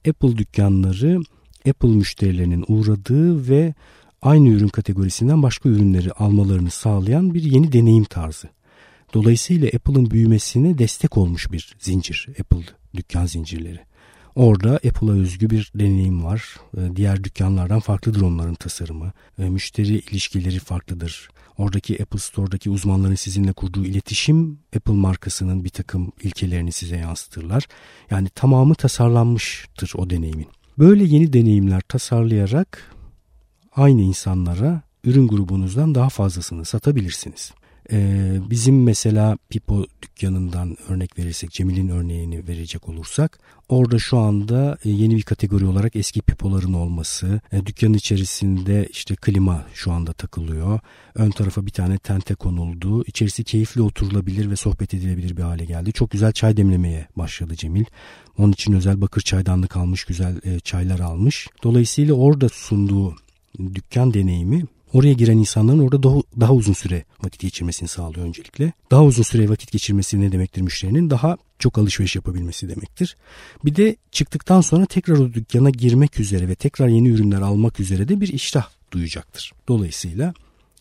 Apple 0.09 0.37
dükkanları 0.37 1.21
Apple 1.69 1.89
müşterilerinin 1.89 2.65
uğradığı 2.67 3.49
ve 3.49 3.73
aynı 4.21 4.49
ürün 4.49 4.67
kategorisinden 4.67 5.43
başka 5.43 5.69
ürünleri 5.69 6.11
almalarını 6.11 6.71
sağlayan 6.71 7.33
bir 7.33 7.43
yeni 7.43 7.71
deneyim 7.71 8.03
tarzı. 8.03 8.49
Dolayısıyla 9.13 9.67
Apple'ın 9.67 10.11
büyümesine 10.11 10.77
destek 10.77 11.17
olmuş 11.17 11.51
bir 11.51 11.75
zincir 11.79 12.27
Apple 12.39 12.63
dükkan 12.95 13.25
zincirleri. 13.25 13.79
Orada 14.35 14.75
Apple'a 14.75 15.11
özgü 15.11 15.49
bir 15.49 15.71
deneyim 15.75 16.23
var. 16.23 16.55
E, 16.77 16.95
diğer 16.95 17.23
dükkanlardan 17.23 17.79
farklıdır 17.79 18.21
onların 18.21 18.55
tasarımı. 18.55 19.11
E, 19.39 19.49
müşteri 19.49 19.99
ilişkileri 19.99 20.59
farklıdır. 20.59 21.29
Oradaki 21.57 22.01
Apple 22.03 22.19
Store'daki 22.19 22.69
uzmanların 22.69 23.15
sizinle 23.15 23.53
kurduğu 23.53 23.85
iletişim 23.85 24.59
Apple 24.75 24.93
markasının 24.93 25.63
bir 25.63 25.69
takım 25.69 26.11
ilkelerini 26.21 26.71
size 26.71 26.97
yansıtırlar. 26.97 27.67
Yani 28.11 28.29
tamamı 28.29 28.75
tasarlanmıştır 28.75 29.93
o 29.97 30.09
deneyimin. 30.09 30.47
Böyle 30.77 31.03
yeni 31.03 31.33
deneyimler 31.33 31.81
tasarlayarak 31.81 32.95
aynı 33.75 34.01
insanlara 34.01 34.81
ürün 35.03 35.27
grubunuzdan 35.27 35.95
daha 35.95 36.09
fazlasını 36.09 36.65
satabilirsiniz. 36.65 37.53
Ee, 37.91 38.37
bizim 38.49 38.83
mesela 38.83 39.37
Pipo 39.49 39.85
dükkanından 40.01 40.77
örnek 40.89 41.19
verirsek 41.19 41.51
Cemil'in 41.51 41.89
örneğini 41.89 42.47
verecek 42.47 42.89
olursak 42.89 43.39
orada 43.69 43.99
şu 43.99 44.17
anda 44.17 44.77
e, 44.85 44.89
yeni 44.89 45.15
bir 45.15 45.21
kategori 45.21 45.65
olarak 45.65 45.95
eski 45.95 46.21
Pipo'ların 46.21 46.73
olması 46.73 47.41
e, 47.51 47.65
dükkanın 47.65 47.93
içerisinde 47.93 48.87
işte 48.91 49.15
klima 49.15 49.65
şu 49.73 49.91
anda 49.91 50.13
takılıyor. 50.13 50.79
Ön 51.15 51.31
tarafa 51.31 51.65
bir 51.65 51.71
tane 51.71 51.97
tente 51.97 52.35
konuldu. 52.35 53.03
İçerisi 53.03 53.43
keyifli 53.43 53.81
oturulabilir 53.81 54.49
ve 54.51 54.55
sohbet 54.55 54.93
edilebilir 54.93 55.37
bir 55.37 55.41
hale 55.41 55.65
geldi. 55.65 55.93
Çok 55.93 56.11
güzel 56.11 56.31
çay 56.31 56.57
demlemeye 56.57 57.07
başladı 57.15 57.55
Cemil. 57.55 57.85
Onun 58.37 58.51
için 58.51 58.73
özel 58.73 59.01
bakır 59.01 59.21
çaydanlık 59.21 59.77
almış 59.77 60.03
güzel 60.03 60.41
e, 60.43 60.59
çaylar 60.59 60.99
almış. 60.99 61.47
Dolayısıyla 61.63 62.13
orada 62.13 62.49
sunduğu 62.49 63.15
dükkan 63.59 64.13
deneyimi 64.13 64.63
oraya 64.95 65.13
giren 65.13 65.37
insanların 65.37 65.79
orada 65.79 66.03
daha, 66.03 66.15
daha 66.39 66.53
uzun 66.53 66.73
süre 66.73 67.03
vakit 67.23 67.41
geçirmesini 67.41 67.87
sağlıyor 67.87 68.25
öncelikle. 68.25 68.73
Daha 68.91 69.03
uzun 69.03 69.23
süre 69.23 69.49
vakit 69.49 69.71
geçirmesi 69.71 70.21
ne 70.21 70.31
demektir 70.31 70.61
müşterinin? 70.61 71.09
Daha 71.09 71.37
çok 71.59 71.77
alışveriş 71.77 72.15
yapabilmesi 72.15 72.69
demektir. 72.69 73.17
Bir 73.65 73.75
de 73.75 73.95
çıktıktan 74.11 74.61
sonra 74.61 74.85
tekrar 74.85 75.17
o 75.17 75.33
dükkana 75.33 75.69
girmek 75.69 76.19
üzere 76.19 76.47
ve 76.47 76.55
tekrar 76.55 76.87
yeni 76.87 77.09
ürünler 77.09 77.41
almak 77.41 77.79
üzere 77.79 78.07
de 78.07 78.21
bir 78.21 78.27
iştah 78.27 78.69
duyacaktır. 78.91 79.53
Dolayısıyla 79.67 80.33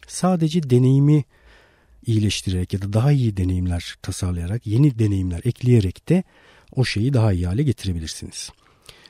sadece 0.07 0.71
deneyimi 0.71 1.25
iyileştirerek 2.07 2.73
ya 2.73 2.83
da 2.83 2.93
daha 2.93 3.13
iyi 3.13 3.37
deneyimler 3.37 3.95
tasarlayarak, 4.03 4.67
yeni 4.67 4.99
deneyimler 4.99 5.41
ekleyerek 5.45 6.09
de 6.09 6.25
o 6.77 6.85
şeyi 6.85 7.15
daha 7.15 7.33
iyi 7.33 7.47
hale 7.47 7.63
getirebilirsiniz. 7.63 8.51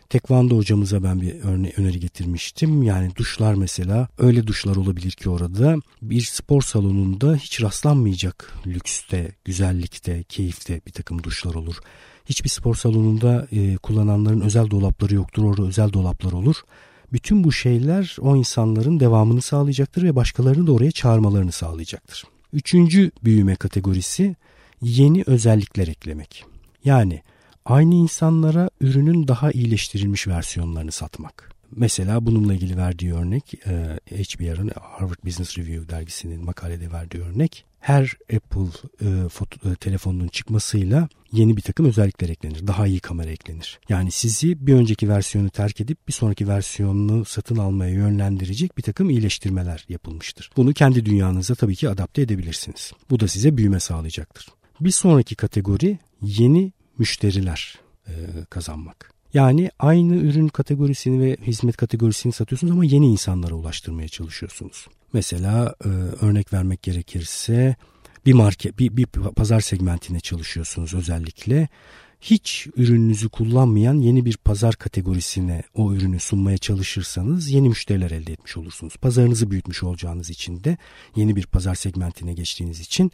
Tekvando 0.09 0.57
hocamıza 0.57 1.03
ben 1.03 1.21
bir 1.21 1.35
örne 1.43 1.73
öneri 1.77 2.01
getirmiştim. 2.01 2.83
Yani 2.83 3.17
duşlar 3.17 3.55
mesela 3.55 4.09
öyle 4.19 4.47
duşlar 4.47 4.77
olabilir 4.77 5.11
ki 5.11 5.31
orada 5.31 5.77
bir 6.03 6.21
spor 6.21 6.63
salonunda 6.63 7.35
hiç 7.35 7.63
rastlanmayacak 7.63 8.53
lükste, 8.67 9.33
güzellikte, 9.45 10.23
keyifte 10.23 10.81
bir 10.87 10.93
takım 10.93 11.23
duşlar 11.23 11.55
olur. 11.55 11.77
Hiçbir 12.27 12.49
spor 12.49 12.75
salonunda 12.75 13.49
e, 13.53 13.77
kullananların 13.77 14.41
özel 14.41 14.71
dolapları 14.71 15.15
yoktur. 15.15 15.45
Orada 15.45 15.63
özel 15.63 15.93
dolaplar 15.93 16.33
olur. 16.33 16.57
Bütün 17.13 17.45
bu 17.45 17.53
şeyler 17.53 18.17
o 18.21 18.37
insanların 18.37 19.01
devamını 19.01 19.43
sağlayacaktır 19.43 20.03
ve 20.03 20.17
başkalarını 20.17 20.67
da 20.67 20.73
oraya 20.73 20.91
çağırmalarını 20.91 21.53
sağlayacaktır. 21.53 22.25
Üçüncü 22.53 23.11
büyüme 23.25 23.57
kategorisi 23.57 24.37
yeni 24.83 25.23
özellikler 25.27 25.89
eklemek. 25.89 26.45
Yani 26.85 27.23
aynı 27.65 27.95
insanlara 27.95 28.71
ürünün 28.81 29.29
daha 29.29 29.51
iyileştirilmiş 29.51 30.29
versiyonlarını 30.29 30.93
satmak. 30.93 31.55
Mesela 31.77 32.27
bununla 32.27 32.55
ilgili 32.55 32.77
verdiği 32.77 33.15
örnek 33.15 33.55
HBR'ın 34.11 34.71
Harvard 34.81 35.27
Business 35.27 35.59
Review 35.59 35.89
dergisinin 35.89 36.45
makalede 36.45 36.93
verdiği 36.93 37.23
örnek 37.23 37.65
her 37.81 38.17
Apple 38.35 38.69
e, 39.01 39.29
foto, 39.29 39.71
e, 39.71 39.75
telefonunun 39.75 40.29
çıkmasıyla 40.29 41.09
yeni 41.33 41.57
bir 41.57 41.63
takım 41.63 41.87
özellikler 41.87 42.29
eklenir. 42.29 42.67
Daha 42.67 42.87
iyi 42.87 43.01
kamera 43.01 43.31
eklenir. 43.31 43.81
Yani 43.89 44.11
sizi 44.11 44.67
bir 44.67 44.75
önceki 44.75 45.09
versiyonu 45.09 45.51
terk 45.51 45.81
edip 45.81 46.09
bir 46.09 46.13
sonraki 46.13 46.49
versiyonunu 46.49 47.25
satın 47.25 47.57
almaya 47.57 47.91
yönlendirecek 47.91 48.79
bir 48.79 48.83
takım 48.83 49.11
iyileştirmeler 49.11 49.85
yapılmıştır. 49.89 50.51
Bunu 50.57 50.73
kendi 50.73 51.07
dünyanıza 51.07 51.55
tabii 51.55 51.77
ki 51.77 51.89
adapte 51.89 52.23
edebilirsiniz. 52.23 52.93
Bu 53.11 53.21
da 53.21 53.29
size 53.29 53.57
büyüme 53.57 53.81
sağlayacaktır. 53.81 54.49
Bir 54.81 54.91
sonraki 54.91 55.35
kategori 55.35 55.99
yeni 56.23 56.73
müşteriler 56.99 57.79
e, 58.09 58.13
kazanmak. 58.51 59.15
Yani 59.35 59.71
aynı 59.79 60.17
ürün 60.17 60.49
kategorisini 60.49 61.21
ve 61.23 61.37
hizmet 61.43 61.77
kategorisini 61.77 62.33
satıyorsunuz 62.33 62.73
ama 62.73 62.85
yeni 62.85 63.07
insanlara 63.07 63.55
ulaştırmaya 63.55 64.09
çalışıyorsunuz. 64.09 64.87
Mesela 65.13 65.75
e, 65.85 65.89
örnek 66.25 66.53
vermek 66.53 66.83
gerekirse 66.83 67.77
bir 68.27 68.33
market, 68.33 68.79
bir, 68.79 68.97
bir 68.97 69.07
pazar 69.07 69.61
segmentine 69.61 70.21
çalışıyorsunuz 70.21 70.95
özellikle. 70.95 71.69
Hiç 72.21 72.67
ürününüzü 72.77 73.29
kullanmayan 73.29 73.95
yeni 73.95 74.25
bir 74.25 74.37
pazar 74.37 74.75
kategorisine 74.75 75.63
o 75.75 75.93
ürünü 75.93 76.21
sunmaya 76.21 76.59
çalışırsanız 76.59 77.51
yeni 77.51 77.69
müşteriler 77.69 78.11
elde 78.11 78.33
etmiş 78.33 78.57
olursunuz. 78.57 78.97
Pazarınızı 78.97 79.51
büyütmüş 79.51 79.83
olacağınız 79.83 80.31
için 80.31 80.65
de 80.65 80.79
yeni 81.17 81.37
bir 81.37 81.47
pazar 81.47 81.75
segmentine 81.75 82.35
geçtiğiniz 82.35 82.81
için 82.81 83.13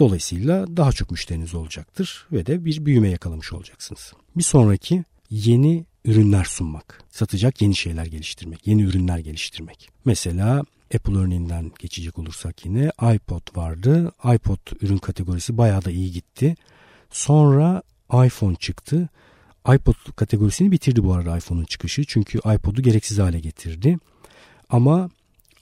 Dolayısıyla 0.00 0.76
daha 0.76 0.92
çok 0.92 1.10
müşteriniz 1.10 1.54
olacaktır 1.54 2.26
ve 2.32 2.46
de 2.46 2.64
bir 2.64 2.86
büyüme 2.86 3.08
yakalamış 3.08 3.52
olacaksınız. 3.52 4.12
Bir 4.36 4.42
sonraki 4.42 5.04
yeni 5.30 5.84
ürünler 6.04 6.44
sunmak. 6.44 7.02
Satacak 7.10 7.62
yeni 7.62 7.74
şeyler 7.76 8.06
geliştirmek, 8.06 8.66
yeni 8.66 8.82
ürünler 8.82 9.18
geliştirmek. 9.18 9.90
Mesela 10.04 10.62
Apple 10.94 11.18
örneğinden 11.18 11.72
geçecek 11.78 12.18
olursak 12.18 12.66
yine 12.66 12.90
iPod 13.14 13.56
vardı. 13.56 14.12
iPod 14.34 14.58
ürün 14.80 14.98
kategorisi 14.98 15.58
bayağı 15.58 15.84
da 15.84 15.90
iyi 15.90 16.12
gitti. 16.12 16.54
Sonra 17.10 17.82
iPhone 18.12 18.54
çıktı. 18.54 19.08
iPod 19.74 19.94
kategorisini 20.16 20.70
bitirdi 20.70 21.04
bu 21.04 21.12
arada 21.12 21.36
iPhone'un 21.36 21.64
çıkışı. 21.64 22.04
Çünkü 22.04 22.38
iPod'u 22.38 22.82
gereksiz 22.82 23.18
hale 23.18 23.40
getirdi. 23.40 23.98
Ama 24.70 25.10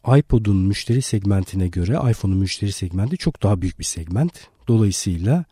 iPod'un 0.06 0.56
müşteri 0.56 1.02
segmentine 1.02 1.68
göre 1.68 2.10
iPhone'un 2.10 2.38
müşteri 2.38 2.72
segmenti 2.72 3.16
çok 3.16 3.42
daha 3.42 3.60
büyük 3.62 3.78
bir 3.78 3.84
segment. 3.84 4.32
Dolayısıyla 4.68 5.44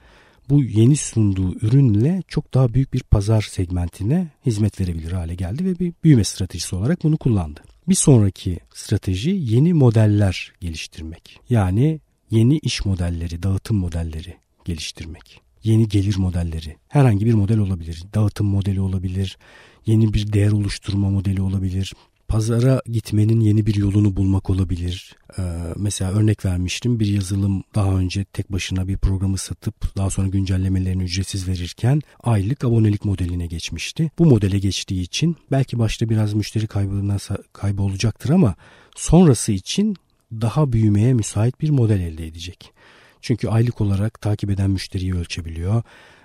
bu 0.49 0.65
yeni 0.65 0.97
sunduğu 0.97 1.55
ürünle 1.55 2.23
çok 2.29 2.55
daha 2.55 2.75
büyük 2.75 2.93
bir 2.93 3.03
pazar 3.03 3.43
segmentine 3.43 4.29
hizmet 4.47 4.81
verebilir 4.81 5.13
hale 5.13 5.35
geldi 5.35 5.65
ve 5.65 5.79
bir 5.79 5.93
büyüme 6.05 6.25
stratejisi 6.25 6.77
olarak 6.77 7.05
bunu 7.05 7.17
kullandı. 7.17 7.61
Bir 7.89 7.95
sonraki 7.95 8.59
strateji 8.75 9.31
yeni 9.31 9.75
modeller 9.75 10.53
geliştirmek. 10.61 11.41
Yani 11.51 12.01
yeni 12.31 12.59
iş 12.59 12.85
modelleri, 12.85 13.43
dağıtım 13.43 13.77
modelleri 13.77 14.37
geliştirmek. 14.65 15.41
Yeni 15.65 15.89
gelir 15.89 16.17
modelleri. 16.17 16.77
Herhangi 16.89 17.27
bir 17.27 17.35
model 17.35 17.59
olabilir. 17.59 18.05
Dağıtım 18.15 18.47
modeli 18.47 18.81
olabilir. 18.81 19.39
Yeni 19.87 20.15
bir 20.15 20.33
değer 20.33 20.53
oluşturma 20.53 21.11
modeli 21.11 21.43
olabilir 21.43 21.93
pazara 22.31 22.83
gitmenin 22.87 23.41
yeni 23.41 23.67
bir 23.67 23.75
yolunu 23.75 24.17
bulmak 24.17 24.51
olabilir. 24.51 25.17
Ee, 25.39 25.43
mesela 25.77 26.13
örnek 26.13 26.45
vermiştim 26.45 27.01
bir 27.01 27.07
yazılım 27.07 27.65
daha 27.75 27.99
önce 27.99 28.25
tek 28.25 28.53
başına 28.53 28.89
bir 28.89 28.97
programı 28.97 29.39
satıp 29.39 29.97
daha 29.97 30.11
sonra 30.11 30.29
güncellemelerini 30.29 31.03
ücretsiz 31.03 31.49
verirken 31.49 32.01
aylık 32.23 32.65
abonelik 32.65 33.05
modeline 33.05 33.47
geçmişti. 33.47 34.11
Bu 34.19 34.27
modele 34.27 34.59
geçtiği 34.59 35.03
için 35.03 35.37
belki 35.51 35.79
başta 35.79 36.09
biraz 36.09 36.35
müşteri 36.35 36.67
kaybına 36.67 37.17
kaybı 37.53 37.83
olacaktır 37.83 38.31
ama 38.31 38.55
sonrası 38.97 39.53
için 39.53 39.97
daha 40.33 40.73
büyümeye 40.73 41.13
müsait 41.13 41.61
bir 41.61 41.71
model 41.71 42.01
elde 42.01 42.27
edecek. 42.27 42.73
Çünkü 43.21 43.49
aylık 43.49 43.81
olarak 43.81 44.21
takip 44.21 44.51
eden 44.51 44.71
müşteriyi 44.71 45.15
ölçebiliyor. 45.15 45.83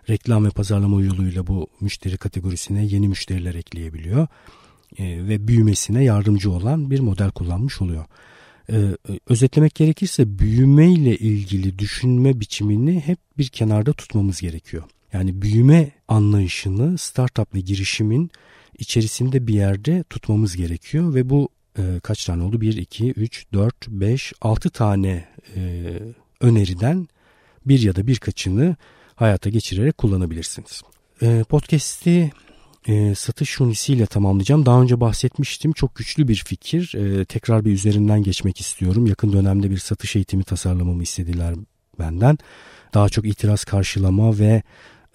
Reklam 0.09 0.45
ve 0.45 0.49
pazarlama 0.49 1.01
yoluyla 1.01 1.47
bu 1.47 1.67
müşteri 1.81 2.17
kategorisine 2.17 2.85
yeni 2.85 3.07
müşteriler 3.07 3.55
ekleyebiliyor. 3.55 4.27
E, 4.97 5.27
ve 5.27 5.47
büyümesine 5.47 6.03
yardımcı 6.03 6.51
olan 6.51 6.91
bir 6.91 6.99
model 6.99 7.31
kullanmış 7.31 7.81
oluyor. 7.81 8.05
E, 8.71 8.97
özetlemek 9.27 9.75
gerekirse 9.75 10.39
büyüme 10.39 10.91
ile 10.91 11.17
ilgili 11.17 11.79
düşünme 11.79 12.39
biçimini 12.39 12.99
hep 12.99 13.19
bir 13.37 13.47
kenarda 13.47 13.93
tutmamız 13.93 14.41
gerekiyor. 14.41 14.83
Yani 15.13 15.41
büyüme 15.41 15.91
anlayışını 16.07 16.97
startup 16.97 17.55
ve 17.55 17.59
girişimin 17.59 18.31
içerisinde 18.77 19.47
bir 19.47 19.53
yerde 19.53 20.03
tutmamız 20.03 20.55
gerekiyor 20.55 21.13
ve 21.13 21.29
bu 21.29 21.49
e, 21.77 21.99
kaç 22.03 22.25
tane 22.25 22.43
oldu? 22.43 22.61
1, 22.61 22.77
2, 22.77 23.11
3, 23.11 23.45
4, 23.53 23.87
5, 23.87 24.33
6 24.41 24.69
tane 24.69 25.27
öneriden 26.41 27.07
bir 27.65 27.81
ya 27.81 27.95
da 27.95 28.07
birkaçını 28.07 28.75
hayata 29.15 29.49
geçirerek 29.49 29.97
kullanabilirsiniz. 29.97 30.81
Podcast'i 31.49 32.31
e, 32.87 33.15
satış 33.15 33.59
hunisiyle 33.59 34.05
tamamlayacağım. 34.05 34.65
Daha 34.65 34.81
önce 34.81 34.99
bahsetmiştim. 34.99 35.71
Çok 35.71 35.95
güçlü 35.95 36.27
bir 36.27 36.43
fikir. 36.45 36.95
E, 36.95 37.25
tekrar 37.25 37.65
bir 37.65 37.71
üzerinden 37.71 38.23
geçmek 38.23 38.59
istiyorum. 38.61 39.05
Yakın 39.05 39.33
dönemde 39.33 39.71
bir 39.71 39.77
satış 39.77 40.15
eğitimi 40.15 40.43
tasarlamamı 40.43 41.03
istediler 41.03 41.55
benden. 41.99 42.37
Daha 42.93 43.09
çok 43.09 43.25
itiraz 43.25 43.63
karşılama 43.63 44.39
ve 44.39 44.63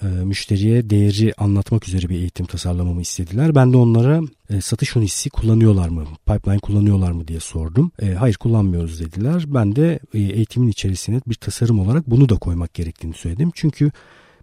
e, 0.02 0.06
müşteriye 0.06 0.90
değeri 0.90 1.32
anlatmak 1.38 1.88
üzere 1.88 2.08
bir 2.08 2.14
eğitim 2.14 2.46
tasarlamamı 2.46 3.00
istediler. 3.00 3.54
Ben 3.54 3.72
de 3.72 3.76
onlara 3.76 4.20
e, 4.50 4.60
satış 4.60 4.96
hunisi 4.96 5.30
kullanıyorlar 5.30 5.88
mı, 5.88 6.04
pipeline 6.26 6.58
kullanıyorlar 6.58 7.12
mı 7.12 7.28
diye 7.28 7.40
sordum. 7.40 7.92
E, 8.02 8.06
hayır 8.14 8.34
kullanmıyoruz 8.34 9.00
dediler. 9.00 9.44
Ben 9.46 9.76
de 9.76 9.98
e, 10.14 10.18
eğitimin 10.18 10.68
içerisine 10.68 11.20
bir 11.26 11.34
tasarım 11.34 11.80
olarak 11.80 12.10
bunu 12.10 12.28
da 12.28 12.36
koymak 12.36 12.74
gerektiğini 12.74 13.14
söyledim. 13.14 13.50
Çünkü 13.54 13.90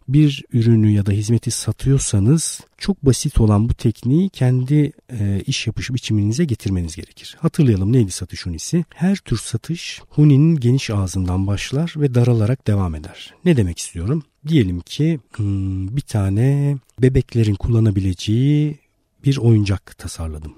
bir 0.07 0.43
ürünü 0.53 0.91
ya 0.91 1.05
da 1.05 1.11
hizmeti 1.11 1.51
satıyorsanız 1.51 2.61
çok 2.77 3.05
basit 3.05 3.39
olan 3.39 3.69
bu 3.69 3.73
tekniği 3.73 4.29
kendi 4.29 4.91
e, 5.11 5.41
iş 5.47 5.67
yapış 5.67 5.93
biçiminize 5.93 6.45
getirmeniz 6.45 6.95
gerekir. 6.95 7.37
Hatırlayalım 7.39 7.93
neydi 7.93 8.11
satış 8.11 8.45
hunisi? 8.45 8.85
Her 8.95 9.15
tür 9.15 9.37
satış 9.37 10.01
huninin 10.09 10.55
geniş 10.55 10.89
ağzından 10.89 11.47
başlar 11.47 11.93
ve 11.97 12.15
daralarak 12.15 12.67
devam 12.67 12.95
eder. 12.95 13.33
Ne 13.45 13.57
demek 13.57 13.79
istiyorum? 13.79 14.23
Diyelim 14.47 14.79
ki 14.79 15.19
hmm, 15.35 15.95
bir 15.95 16.01
tane 16.01 16.77
bebeklerin 17.01 17.55
kullanabileceği 17.55 18.77
bir 19.25 19.37
oyuncak 19.37 19.97
tasarladım. 19.97 20.55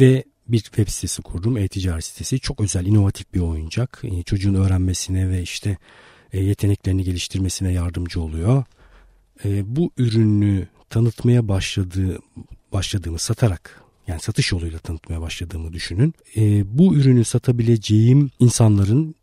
Ve 0.00 0.24
bir 0.48 0.58
web 0.58 0.88
sitesi 0.88 1.22
kurdum. 1.22 1.56
E-ticaret 1.56 2.04
sitesi. 2.04 2.40
Çok 2.40 2.60
özel, 2.60 2.86
inovatif 2.86 3.34
bir 3.34 3.40
oyuncak. 3.40 4.02
E, 4.04 4.22
çocuğun 4.22 4.54
öğrenmesine 4.54 5.28
ve 5.28 5.42
işte 5.42 5.76
e, 6.32 6.44
yeteneklerini 6.44 7.04
geliştirmesine 7.04 7.72
yardımcı 7.72 8.20
oluyor. 8.20 8.64
E, 9.44 9.76
bu 9.76 9.90
ürünü 9.98 10.68
tanıtmaya 10.90 11.48
başladığı 11.48 12.18
başladığımı 12.72 13.18
satarak 13.18 13.82
yani 14.06 14.20
satış 14.20 14.52
yoluyla 14.52 14.78
tanıtmaya 14.78 15.20
başladığımı 15.20 15.72
düşünün. 15.72 16.14
bu 16.64 16.94
ürünü 16.94 17.24
satabileceğim 17.24 18.30
insanların 18.38 19.14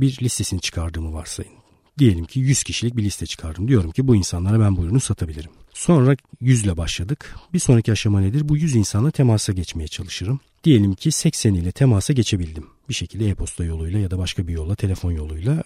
bir 0.00 0.18
listesini 0.22 0.60
çıkardığımı 0.60 1.12
varsayın. 1.12 1.52
Diyelim 1.98 2.24
ki 2.24 2.40
100 2.40 2.62
kişilik 2.62 2.96
bir 2.96 3.02
liste 3.02 3.26
çıkardım. 3.26 3.68
Diyorum 3.68 3.90
ki 3.90 4.08
bu 4.08 4.16
insanlara 4.16 4.60
ben 4.60 4.76
bu 4.76 4.84
ürünü 4.84 5.00
satabilirim. 5.00 5.50
Sonra 5.74 6.16
100 6.40 6.64
ile 6.64 6.76
başladık. 6.76 7.36
Bir 7.52 7.58
sonraki 7.58 7.92
aşama 7.92 8.20
nedir? 8.20 8.48
Bu 8.48 8.56
100 8.56 8.76
insanla 8.76 9.10
temasa 9.10 9.52
geçmeye 9.52 9.88
çalışırım. 9.88 10.40
Diyelim 10.64 10.94
ki 10.94 11.12
80 11.12 11.54
ile 11.54 11.72
temasa 11.72 12.12
geçebildim. 12.12 12.66
Bir 12.88 12.94
şekilde 12.94 13.28
e-posta 13.28 13.64
yoluyla 13.64 13.98
ya 13.98 14.10
da 14.10 14.18
başka 14.18 14.48
bir 14.48 14.52
yolla, 14.52 14.74
telefon 14.74 15.12
yoluyla 15.12 15.64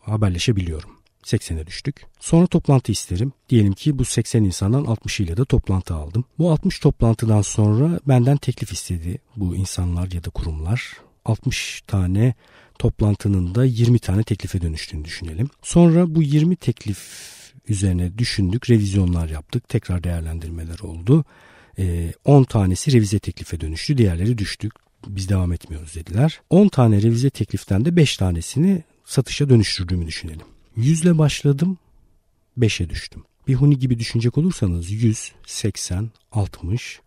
haberleşebiliyorum. 0.00 0.90
80'e 1.24 1.66
düştük. 1.66 2.06
Sonra 2.20 2.46
toplantı 2.46 2.92
isterim. 2.92 3.32
Diyelim 3.48 3.72
ki 3.72 3.98
bu 3.98 4.04
80 4.04 4.44
insandan 4.44 4.84
60 4.84 5.20
ile 5.20 5.36
de 5.36 5.44
toplantı 5.44 5.94
aldım. 5.94 6.24
Bu 6.38 6.50
60 6.50 6.78
toplantıdan 6.78 7.42
sonra 7.42 8.00
benden 8.08 8.36
teklif 8.36 8.72
istedi 8.72 9.18
bu 9.36 9.56
insanlar 9.56 10.12
ya 10.12 10.24
da 10.24 10.30
kurumlar. 10.30 10.96
60 11.24 11.82
tane 11.86 12.34
toplantının 12.78 13.54
da 13.54 13.64
20 13.64 13.98
tane 13.98 14.22
teklife 14.22 14.60
dönüştüğünü 14.60 15.04
düşünelim. 15.04 15.50
Sonra 15.62 16.14
bu 16.14 16.22
20 16.22 16.56
teklif 16.56 16.98
üzerine 17.68 18.18
düşündük, 18.18 18.70
revizyonlar 18.70 19.28
yaptık, 19.28 19.68
tekrar 19.68 20.04
değerlendirmeler 20.04 20.78
oldu. 20.78 21.24
10 22.24 22.42
ee, 22.42 22.44
tanesi 22.44 22.92
revize 22.92 23.18
teklife 23.18 23.60
dönüştü, 23.60 23.98
diğerleri 23.98 24.38
düştük. 24.38 24.72
Biz 25.06 25.28
devam 25.28 25.52
etmiyoruz 25.52 25.94
dediler. 25.94 26.40
10 26.50 26.68
tane 26.68 27.02
revize 27.02 27.30
tekliften 27.30 27.84
de 27.84 27.96
5 27.96 28.16
tanesini 28.16 28.82
satışa 29.04 29.48
dönüştürdüğümü 29.48 30.06
düşünelim. 30.06 30.46
100 30.80 31.02
ile 31.02 31.18
başladım, 31.18 31.78
5'e 32.58 32.90
düştüm. 32.90 33.24
Bir 33.48 33.54
huni 33.54 33.78
gibi 33.78 33.98
düşünecek 33.98 34.38
olursanız 34.38 34.90
100, 34.90 35.32
80, 35.46 36.10
60, 36.32 37.00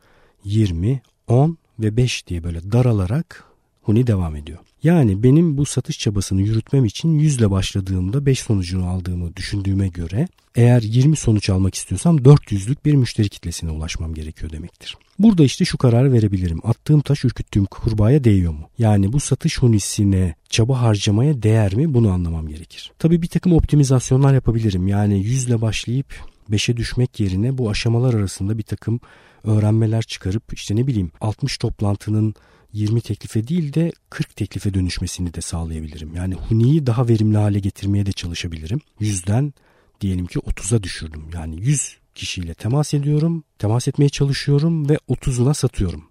20, 0.44 1.02
10 1.28 1.58
ve 1.80 1.98
5 1.98 2.28
diye 2.28 2.44
böyle 2.44 2.72
daralarak 2.72 3.44
huni 3.84 4.08
devam 4.08 4.36
ediyor. 4.36 4.60
Yani 4.84 5.24
benim 5.24 5.58
bu 5.58 5.66
satış 5.66 6.00
çabasını 6.00 6.42
yürütmem 6.42 6.86
için 6.86 7.20
100 7.20 7.38
ile 7.38 7.52
başladığımda 7.52 8.26
5 8.26 8.40
sonucunu 8.40 8.88
aldığımı 8.88 9.36
düşündüğüme 9.36 9.88
göre 9.88 10.28
eğer 10.56 10.82
20 10.82 11.16
sonuç 11.16 11.50
almak 11.50 11.76
istiyorsam 11.76 12.18
400'lük 12.18 12.86
bir 12.86 12.94
müşteri 12.94 13.30
kitlesine 13.30 13.72
ulaşmam 13.72 14.14
gerekiyor 14.14 14.52
demektir. 14.52 14.98
Burada 15.20 15.44
işte 15.44 15.66
şu 15.66 15.78
kararı 15.78 16.14
verebilirim. 16.14 16.60
Attığım 16.64 17.02
taş 17.02 17.26
ürküttüğüm 17.26 17.66
kurbağaya 17.66 18.24
değiyor 18.24 18.54
mu? 18.54 18.70
Yani 18.78 19.14
bu 19.14 19.20
satış 19.20 19.62
hunisine 19.62 20.36
çaba 20.50 20.82
harcamaya 20.82 21.44
değer 21.44 21.76
mi? 21.76 21.94
Bunu 21.94 22.12
anlamam 22.12 22.48
gerekir. 22.48 22.92
Tabii 23.00 23.22
bir 23.22 23.28
takım 23.28 23.54
optimizasyonlar 23.54 24.34
yapabilirim. 24.34 24.88
Yani 24.88 25.20
100 25.20 25.46
ile 25.46 25.62
başlayıp 25.62 26.14
5'e 26.52 26.78
düşmek 26.78 27.20
yerine 27.20 27.58
bu 27.58 27.70
aşamalar 27.70 28.14
arasında 28.14 28.58
bir 28.58 28.64
takım 28.64 29.00
öğrenmeler 29.44 30.04
çıkarıp 30.04 30.54
işte 30.54 30.76
ne 30.76 30.88
bileyim 30.88 31.12
60 31.22 31.58
toplantının 31.58 32.36
20 32.74 33.02
teklife 33.02 33.48
değil 33.48 33.74
de 33.74 33.92
40 34.10 34.36
teklife 34.36 34.74
dönüşmesini 34.74 35.34
de 35.34 35.42
sağlayabilirim. 35.42 36.16
Yani 36.16 36.34
Huni'yi 36.34 36.86
daha 36.86 37.08
verimli 37.08 37.38
hale 37.38 37.60
getirmeye 37.60 38.06
de 38.06 38.12
çalışabilirim. 38.12 38.80
Yüzden 39.00 39.54
diyelim 40.02 40.26
ki 40.26 40.40
30'a 40.40 40.84
düşürdüm. 40.84 41.26
Yani 41.34 41.62
100 41.62 41.98
kişiyle 42.16 42.54
temas 42.54 42.94
ediyorum, 42.94 43.44
temas 43.60 43.88
etmeye 43.88 44.10
çalışıyorum 44.10 44.90
ve 44.90 45.00
30'una 45.10 45.54
satıyorum. 45.54 46.04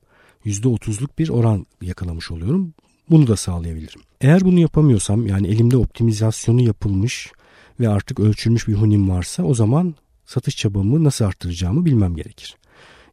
%30'luk 0.47 1.19
bir 1.19 1.29
oran 1.29 1.67
yakalamış 1.83 2.31
oluyorum. 2.31 2.75
Bunu 3.11 3.27
da 3.27 3.37
sağlayabilirim. 3.37 4.01
Eğer 4.21 4.41
bunu 4.41 4.59
yapamıyorsam 4.61 5.27
yani 5.27 5.49
elimde 5.49 5.77
optimizasyonu 5.77 6.61
yapılmış 6.61 7.33
ve 7.81 7.89
artık 7.89 8.21
ölçülmüş 8.21 8.69
bir 8.69 8.75
hunim 8.75 9.11
varsa 9.11 9.43
o 9.43 9.55
zaman 9.55 9.95
satış 10.27 10.57
çabamı 10.57 11.05
nasıl 11.05 11.25
arttıracağımı 11.25 11.85
bilmem 11.85 12.17
gerekir. 12.17 12.57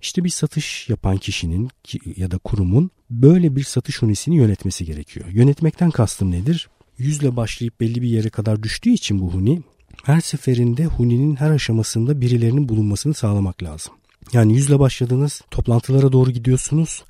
İşte 0.01 0.23
bir 0.23 0.29
satış 0.29 0.89
yapan 0.89 1.17
kişinin 1.17 1.69
ya 2.15 2.31
da 2.31 2.37
kurumun 2.37 2.91
böyle 3.09 3.55
bir 3.55 3.63
satış 3.63 4.01
hunisini 4.01 4.37
yönetmesi 4.37 4.85
gerekiyor. 4.85 5.25
Yönetmekten 5.29 5.91
kastım 5.91 6.31
nedir? 6.31 6.69
Yüzle 6.97 7.35
başlayıp 7.35 7.79
belli 7.79 8.01
bir 8.01 8.09
yere 8.09 8.29
kadar 8.29 8.63
düştüğü 8.63 8.89
için 8.89 9.21
bu 9.21 9.33
huni 9.33 9.61
her 10.03 10.21
seferinde 10.21 10.85
huninin 10.85 11.35
her 11.35 11.51
aşamasında 11.51 12.21
birilerinin 12.21 12.69
bulunmasını 12.69 13.13
sağlamak 13.13 13.63
lazım. 13.63 13.93
Yani 14.33 14.53
yüzle 14.53 14.79
başladınız, 14.79 15.41
toplantılara 15.51 16.11
doğru 16.11 16.31
gidiyorsunuz. 16.31 17.03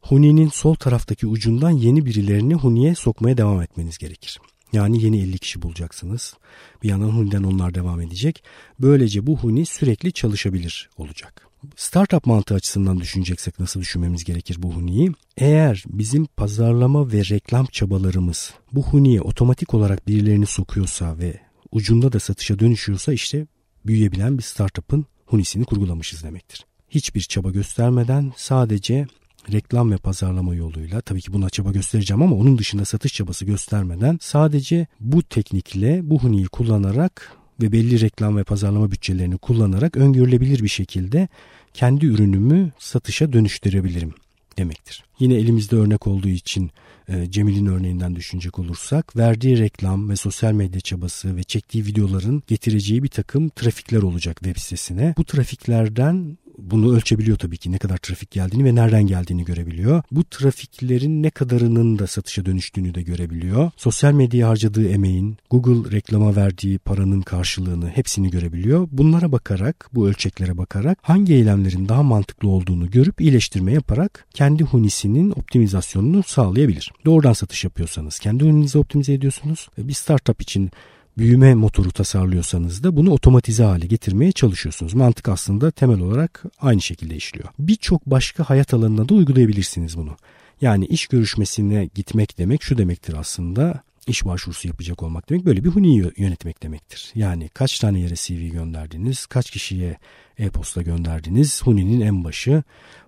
Huni'nin 0.00 0.48
sol 0.48 0.74
taraftaki 0.74 1.26
ucundan 1.26 1.70
yeni 1.70 2.06
birilerini 2.06 2.54
Huni'ye 2.54 2.94
sokmaya 2.94 3.36
devam 3.36 3.62
etmeniz 3.62 3.98
gerekir. 3.98 4.38
Yani 4.72 5.04
yeni 5.04 5.20
50 5.20 5.38
kişi 5.38 5.62
bulacaksınız. 5.62 6.34
Bir 6.82 6.88
yandan 6.88 7.08
Huni'den 7.08 7.42
onlar 7.42 7.74
devam 7.74 8.00
edecek. 8.00 8.42
Böylece 8.80 9.26
bu 9.26 9.36
Huni 9.38 9.66
sürekli 9.66 10.12
çalışabilir 10.12 10.90
olacak. 10.96 11.46
Startup 11.76 12.26
mantığı 12.26 12.54
açısından 12.54 13.00
düşüneceksek 13.00 13.60
nasıl 13.60 13.80
düşünmemiz 13.80 14.24
gerekir 14.24 14.56
bu 14.58 14.74
huniyi? 14.74 15.12
Eğer 15.36 15.84
bizim 15.88 16.26
pazarlama 16.26 17.12
ve 17.12 17.24
reklam 17.24 17.66
çabalarımız 17.66 18.54
bu 18.72 18.82
huniye 18.82 19.20
otomatik 19.20 19.74
olarak 19.74 20.08
birilerini 20.08 20.46
sokuyorsa 20.46 21.18
ve 21.18 21.40
ucunda 21.72 22.12
da 22.12 22.20
satışa 22.20 22.58
dönüşüyorsa 22.58 23.12
işte 23.12 23.46
büyüyebilen 23.86 24.38
bir 24.38 24.42
startup'ın 24.42 25.06
hunisini 25.26 25.64
kurgulamışız 25.64 26.22
demektir. 26.24 26.66
Hiçbir 26.88 27.20
çaba 27.20 27.50
göstermeden 27.50 28.32
sadece 28.36 29.06
reklam 29.52 29.92
ve 29.92 29.96
pazarlama 29.96 30.54
yoluyla 30.54 31.00
tabii 31.00 31.20
ki 31.20 31.32
buna 31.32 31.50
çaba 31.50 31.72
göstereceğim 31.72 32.22
ama 32.22 32.36
onun 32.36 32.58
dışında 32.58 32.84
satış 32.84 33.14
çabası 33.14 33.44
göstermeden 33.44 34.18
sadece 34.22 34.86
bu 35.00 35.22
teknikle 35.22 36.10
bu 36.10 36.22
huniyi 36.22 36.46
kullanarak 36.46 37.36
ve 37.60 37.72
belli 37.72 38.00
reklam 38.00 38.36
ve 38.36 38.44
pazarlama 38.44 38.90
bütçelerini 38.90 39.38
kullanarak 39.38 39.96
öngörülebilir 39.96 40.62
bir 40.62 40.68
şekilde 40.68 41.28
kendi 41.74 42.06
ürünümü 42.06 42.72
satışa 42.78 43.32
dönüştürebilirim 43.32 44.14
demektir. 44.58 45.04
Yine 45.18 45.34
elimizde 45.34 45.76
örnek 45.76 46.06
olduğu 46.06 46.28
için 46.28 46.70
e, 47.08 47.30
Cemil'in 47.30 47.66
örneğinden 47.66 48.16
düşünecek 48.16 48.58
olursak 48.58 49.16
verdiği 49.16 49.58
reklam 49.58 50.08
ve 50.08 50.16
sosyal 50.16 50.52
medya 50.52 50.80
çabası 50.80 51.36
ve 51.36 51.42
çektiği 51.42 51.86
videoların 51.86 52.42
getireceği 52.46 53.02
bir 53.02 53.08
takım 53.08 53.48
trafikler 53.48 54.02
olacak 54.02 54.36
web 54.36 54.56
sitesine. 54.56 55.14
Bu 55.16 55.24
trafiklerden 55.24 56.38
bunu 56.58 56.96
ölçebiliyor 56.96 57.38
tabii 57.38 57.56
ki 57.56 57.72
ne 57.72 57.78
kadar 57.78 57.96
trafik 57.96 58.30
geldiğini 58.30 58.64
ve 58.64 58.74
nereden 58.74 59.06
geldiğini 59.06 59.44
görebiliyor. 59.44 60.02
Bu 60.10 60.24
trafiklerin 60.24 61.22
ne 61.22 61.30
kadarının 61.30 61.98
da 61.98 62.06
satışa 62.06 62.46
dönüştüğünü 62.46 62.94
de 62.94 63.02
görebiliyor. 63.02 63.70
Sosyal 63.76 64.12
medyaya 64.12 64.48
harcadığı 64.48 64.88
emeğin, 64.88 65.36
Google 65.50 65.96
reklama 65.96 66.36
verdiği 66.36 66.78
paranın 66.78 67.20
karşılığını 67.20 67.88
hepsini 67.88 68.30
görebiliyor. 68.30 68.88
Bunlara 68.92 69.32
bakarak, 69.32 69.90
bu 69.94 70.08
ölçeklere 70.08 70.58
bakarak 70.58 70.98
hangi 71.02 71.34
eylemlerin 71.34 71.88
daha 71.88 72.02
mantıklı 72.02 72.48
olduğunu 72.48 72.90
görüp 72.90 73.20
iyileştirme 73.20 73.72
yaparak 73.72 74.26
kendi 74.34 74.64
hunisinin 74.64 75.30
optimizasyonunu 75.30 76.22
sağlayabilir. 76.22 76.92
Doğrudan 77.04 77.32
satış 77.32 77.64
yapıyorsanız 77.64 78.18
kendi 78.18 78.44
huninizi 78.44 78.78
optimize 78.78 79.12
ediyorsunuz. 79.12 79.68
Bir 79.78 79.92
startup 79.92 80.42
için 80.42 80.70
büyüme 81.18 81.54
motoru 81.54 81.90
tasarlıyorsanız 81.90 82.82
da 82.82 82.96
bunu 82.96 83.10
otomatize 83.10 83.64
hale 83.64 83.86
getirmeye 83.86 84.32
çalışıyorsunuz. 84.32 84.94
Mantık 84.94 85.28
aslında 85.28 85.70
temel 85.70 86.00
olarak 86.00 86.42
aynı 86.60 86.82
şekilde 86.82 87.16
işliyor. 87.16 87.48
Birçok 87.58 88.06
başka 88.06 88.44
hayat 88.44 88.74
alanına 88.74 89.08
da 89.08 89.14
uygulayabilirsiniz 89.14 89.96
bunu. 89.96 90.16
Yani 90.60 90.86
iş 90.86 91.06
görüşmesine 91.06 91.88
gitmek 91.94 92.38
demek 92.38 92.62
şu 92.62 92.78
demektir 92.78 93.14
aslında 93.14 93.82
iş 94.06 94.24
başvurusu 94.24 94.68
yapacak 94.68 95.02
olmak 95.02 95.30
demek 95.30 95.44
böyle 95.44 95.64
bir 95.64 95.68
huni 95.68 96.12
yönetmek 96.16 96.62
demektir. 96.62 97.12
Yani 97.14 97.48
kaç 97.48 97.78
tane 97.78 98.00
yere 98.00 98.14
CV 98.14 98.52
gönderdiniz, 98.52 99.26
kaç 99.26 99.50
kişiye 99.50 99.96
e-posta 100.38 100.82
gönderdiniz, 100.82 101.62
huninin 101.62 102.00
en 102.00 102.24
başı. 102.24 102.62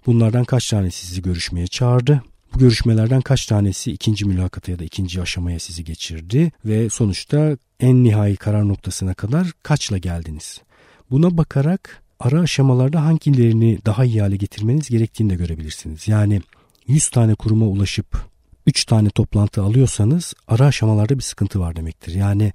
Bunlardan 0.06 0.44
kaç 0.44 0.70
tanesi 0.70 1.06
sizi 1.06 1.22
görüşmeye 1.22 1.66
çağırdı, 1.66 2.22
bu 2.54 2.58
görüşmelerden 2.58 3.20
kaç 3.20 3.46
tanesi 3.46 3.92
ikinci 3.92 4.24
mülakata 4.24 4.72
ya 4.72 4.78
da 4.78 4.84
ikinci 4.84 5.22
aşamaya 5.22 5.58
sizi 5.58 5.84
geçirdi 5.84 6.52
ve 6.64 6.90
sonuçta 6.90 7.56
en 7.80 8.04
nihai 8.04 8.36
karar 8.36 8.68
noktasına 8.68 9.14
kadar 9.14 9.52
kaçla 9.62 9.98
geldiniz? 9.98 10.60
Buna 11.10 11.36
bakarak 11.36 12.02
ara 12.20 12.40
aşamalarda 12.40 13.04
hangilerini 13.04 13.78
daha 13.86 14.04
iyi 14.04 14.20
hale 14.20 14.36
getirmeniz 14.36 14.88
gerektiğini 14.88 15.30
de 15.30 15.34
görebilirsiniz. 15.34 16.08
Yani 16.08 16.40
100 16.86 17.08
tane 17.08 17.34
kuruma 17.34 17.66
ulaşıp 17.66 18.06
3 18.66 18.84
tane 18.84 19.10
toplantı 19.10 19.62
alıyorsanız 19.62 20.34
ara 20.48 20.66
aşamalarda 20.66 21.18
bir 21.18 21.22
sıkıntı 21.22 21.60
var 21.60 21.76
demektir. 21.76 22.14
Yani 22.14 22.52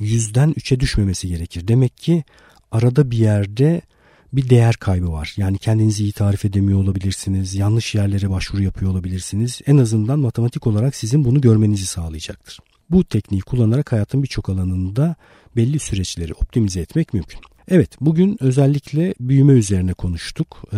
100'den 0.00 0.52
3'e 0.52 0.80
düşmemesi 0.80 1.28
gerekir. 1.28 1.68
Demek 1.68 1.96
ki 1.96 2.24
arada 2.70 3.10
bir 3.10 3.18
yerde 3.18 3.82
bir 4.32 4.50
değer 4.50 4.76
kaybı 4.76 5.12
var. 5.12 5.34
Yani 5.36 5.58
kendinizi 5.58 6.02
iyi 6.02 6.12
tarif 6.12 6.44
edemiyor 6.44 6.78
olabilirsiniz. 6.78 7.54
Yanlış 7.54 7.94
yerlere 7.94 8.30
başvuru 8.30 8.62
yapıyor 8.62 8.90
olabilirsiniz. 8.90 9.60
En 9.66 9.78
azından 9.78 10.18
matematik 10.18 10.66
olarak 10.66 10.96
sizin 10.96 11.24
bunu 11.24 11.40
görmenizi 11.40 11.86
sağlayacaktır. 11.86 12.58
Bu 12.92 13.04
tekniği 13.04 13.40
kullanarak 13.40 13.92
hayatın 13.92 14.22
birçok 14.22 14.48
alanında 14.48 15.16
belli 15.56 15.78
süreçleri 15.78 16.34
optimize 16.34 16.80
etmek 16.80 17.14
mümkün. 17.14 17.40
Evet 17.68 17.90
bugün 18.00 18.36
özellikle 18.40 19.14
büyüme 19.20 19.52
üzerine 19.52 19.92
konuştuk. 19.92 20.62
Ee, 20.72 20.76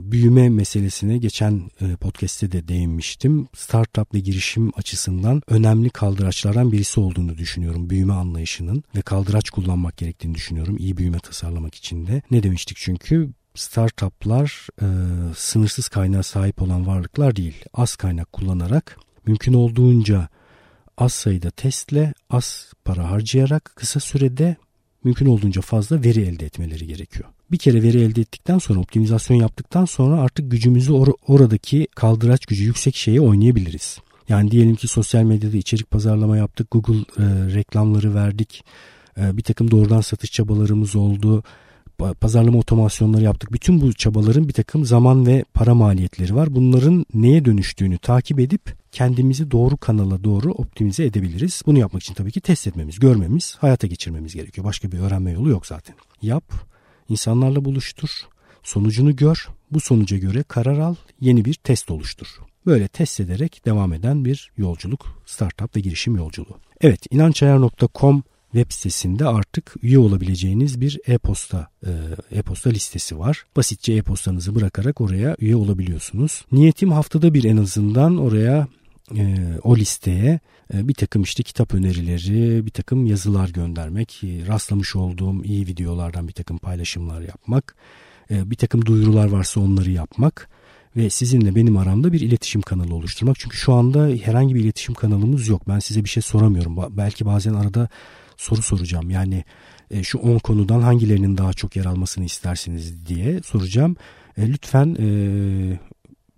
büyüme 0.00 0.48
meselesine 0.48 1.18
geçen 1.18 1.70
e, 1.80 1.96
podcast'te 1.96 2.52
de 2.52 2.68
değinmiştim. 2.68 3.48
Startup 3.56 4.14
ve 4.14 4.18
girişim 4.18 4.72
açısından 4.76 5.42
önemli 5.48 5.90
kaldıraçlardan 5.90 6.72
birisi 6.72 7.00
olduğunu 7.00 7.38
düşünüyorum 7.38 7.90
büyüme 7.90 8.12
anlayışının 8.12 8.82
ve 8.96 9.02
kaldıraç 9.02 9.50
kullanmak 9.50 9.96
gerektiğini 9.96 10.34
düşünüyorum 10.34 10.76
iyi 10.78 10.96
büyüme 10.96 11.18
tasarlamak 11.18 11.74
için 11.74 12.06
de. 12.06 12.22
Ne 12.30 12.42
demiştik 12.42 12.76
çünkü 12.80 13.30
startuplar 13.54 14.66
e, 14.82 14.86
sınırsız 15.34 15.88
kaynağa 15.88 16.22
sahip 16.22 16.62
olan 16.62 16.86
varlıklar 16.86 17.36
değil. 17.36 17.64
Az 17.74 17.96
kaynak 17.96 18.32
kullanarak 18.32 18.98
mümkün 19.26 19.52
olduğunca 19.52 20.28
az 20.98 21.12
sayıda 21.12 21.50
testle 21.50 22.14
az 22.30 22.72
para 22.84 23.10
harcayarak 23.10 23.72
kısa 23.76 24.00
sürede 24.00 24.56
mümkün 25.04 25.26
olduğunca 25.26 25.60
fazla 25.60 26.04
veri 26.04 26.20
elde 26.20 26.46
etmeleri 26.46 26.86
gerekiyor. 26.86 27.28
Bir 27.50 27.58
kere 27.58 27.82
veri 27.82 28.00
elde 28.00 28.20
ettikten 28.20 28.58
sonra 28.58 28.80
optimizasyon 28.80 29.36
yaptıktan 29.36 29.84
sonra 29.84 30.20
artık 30.20 30.50
gücümüzü 30.50 30.92
or- 30.92 31.16
oradaki 31.26 31.88
kaldıraç 31.94 32.46
gücü 32.46 32.64
yüksek 32.64 32.96
şeye 32.96 33.20
oynayabiliriz. 33.20 33.98
Yani 34.28 34.50
diyelim 34.50 34.74
ki 34.74 34.88
sosyal 34.88 35.22
medyada 35.22 35.56
içerik 35.56 35.90
pazarlama 35.90 36.36
yaptık, 36.36 36.70
Google 36.70 36.98
e, 36.98 37.24
reklamları 37.54 38.14
verdik, 38.14 38.64
e, 39.18 39.36
bir 39.36 39.42
takım 39.42 39.70
doğrudan 39.70 40.00
satış 40.00 40.32
çabalarımız 40.32 40.96
oldu, 40.96 41.42
pazarlama 41.98 42.58
otomasyonları 42.58 43.22
yaptık. 43.22 43.52
Bütün 43.52 43.80
bu 43.80 43.92
çabaların 43.92 44.48
bir 44.48 44.52
takım 44.52 44.84
zaman 44.84 45.26
ve 45.26 45.44
para 45.54 45.74
maliyetleri 45.74 46.34
var. 46.34 46.54
Bunların 46.54 47.06
neye 47.14 47.44
dönüştüğünü 47.44 47.98
takip 47.98 48.40
edip 48.40 48.74
kendimizi 48.92 49.50
doğru 49.50 49.76
kanala 49.76 50.24
doğru 50.24 50.52
optimize 50.52 51.04
edebiliriz. 51.04 51.62
Bunu 51.66 51.78
yapmak 51.78 52.02
için 52.02 52.14
tabii 52.14 52.32
ki 52.32 52.40
test 52.40 52.66
etmemiz, 52.66 52.98
görmemiz, 52.98 53.56
hayata 53.60 53.86
geçirmemiz 53.86 54.34
gerekiyor. 54.34 54.64
Başka 54.64 54.92
bir 54.92 54.98
öğrenme 54.98 55.30
yolu 55.30 55.50
yok 55.50 55.66
zaten. 55.66 55.96
Yap, 56.22 56.44
insanlarla 57.08 57.64
buluştur, 57.64 58.10
sonucunu 58.62 59.16
gör, 59.16 59.48
bu 59.70 59.80
sonuca 59.80 60.16
göre 60.16 60.42
karar 60.42 60.78
al, 60.78 60.94
yeni 61.20 61.44
bir 61.44 61.54
test 61.54 61.90
oluştur. 61.90 62.26
Böyle 62.66 62.88
test 62.88 63.20
ederek 63.20 63.62
devam 63.64 63.92
eden 63.92 64.24
bir 64.24 64.50
yolculuk, 64.56 65.22
startup 65.26 65.76
ve 65.76 65.80
girişim 65.80 66.16
yolculuğu. 66.16 66.58
Evet, 66.80 67.06
inançayar.com 67.10 68.22
web 68.56 68.72
sitesinde 68.72 69.24
artık 69.24 69.74
üye 69.82 69.98
olabileceğiniz 69.98 70.80
bir 70.80 70.98
e-posta 71.06 71.68
e, 71.86 71.90
e-posta 72.30 72.70
listesi 72.70 73.18
var. 73.18 73.44
Basitçe 73.56 73.92
e-postanızı 73.92 74.54
bırakarak 74.54 75.00
oraya 75.00 75.36
üye 75.40 75.56
olabiliyorsunuz. 75.56 76.44
Niyetim 76.52 76.92
haftada 76.92 77.34
bir 77.34 77.44
en 77.44 77.56
azından 77.56 78.18
oraya 78.18 78.68
e, 79.16 79.36
o 79.62 79.76
listeye 79.76 80.40
e, 80.74 80.88
bir 80.88 80.94
takım 80.94 81.22
işte 81.22 81.42
kitap 81.42 81.74
önerileri, 81.74 82.66
bir 82.66 82.70
takım 82.70 83.06
yazılar 83.06 83.48
göndermek, 83.48 84.22
rastlamış 84.24 84.96
olduğum 84.96 85.44
iyi 85.44 85.66
videolardan 85.66 86.28
bir 86.28 86.32
takım 86.32 86.58
paylaşımlar 86.58 87.20
yapmak, 87.20 87.76
bir 88.30 88.56
takım 88.56 88.86
duyurular 88.86 89.26
varsa 89.26 89.60
onları 89.60 89.90
yapmak 89.90 90.48
ve 90.96 91.10
sizinle 91.10 91.54
benim 91.54 91.76
aramda 91.76 92.12
bir 92.12 92.20
iletişim 92.20 92.62
kanalı 92.62 92.94
oluşturmak. 92.94 93.38
Çünkü 93.38 93.56
şu 93.56 93.72
anda 93.72 94.06
herhangi 94.22 94.54
bir 94.54 94.60
iletişim 94.60 94.94
kanalımız 94.94 95.48
yok. 95.48 95.68
Ben 95.68 95.78
size 95.78 96.04
bir 96.04 96.08
şey 96.08 96.22
soramıyorum. 96.22 96.76
Belki 96.96 97.26
bazen 97.26 97.54
arada 97.54 97.88
soru 98.36 98.62
soracağım. 98.62 99.10
Yani 99.10 99.44
e, 99.90 100.02
şu 100.02 100.18
10 100.18 100.38
konudan 100.38 100.80
hangilerinin 100.80 101.38
daha 101.38 101.52
çok 101.52 101.76
yer 101.76 101.84
almasını 101.84 102.24
istersiniz 102.24 103.06
diye 103.06 103.40
soracağım. 103.42 103.96
E, 104.36 104.48
lütfen 104.48 104.96
e, 105.00 105.08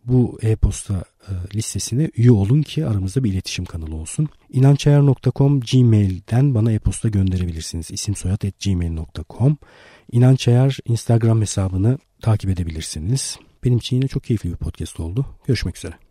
bu 0.05 0.39
e-posta 0.43 1.05
e, 1.29 1.33
listesine 1.55 2.11
üye 2.17 2.31
olun 2.31 2.63
ki 2.63 2.87
aramızda 2.87 3.25
bir 3.25 3.33
iletişim 3.33 3.65
kanalı 3.65 3.97
olsun. 3.97 4.29
İnançayar.com 4.51 5.61
Gmail'den 5.61 6.55
bana 6.55 6.73
e-posta 6.73 7.09
gönderebilirsiniz. 7.09 7.91
İsim 7.91 8.17
soyad 8.17 8.43
at 8.43 8.61
gmail.com 8.65 9.57
İnançayar 10.13 10.79
Instagram 10.85 11.41
hesabını 11.41 11.99
takip 12.23 12.51
edebilirsiniz. 12.51 13.39
Benim 13.65 13.79
için 13.79 13.97
yine 13.97 14.09
çok 14.09 14.25
keyifli 14.25 14.51
bir 14.51 14.57
podcast 14.57 15.01
oldu. 15.01 15.27
Görüşmek 15.47 15.77
üzere. 15.77 16.08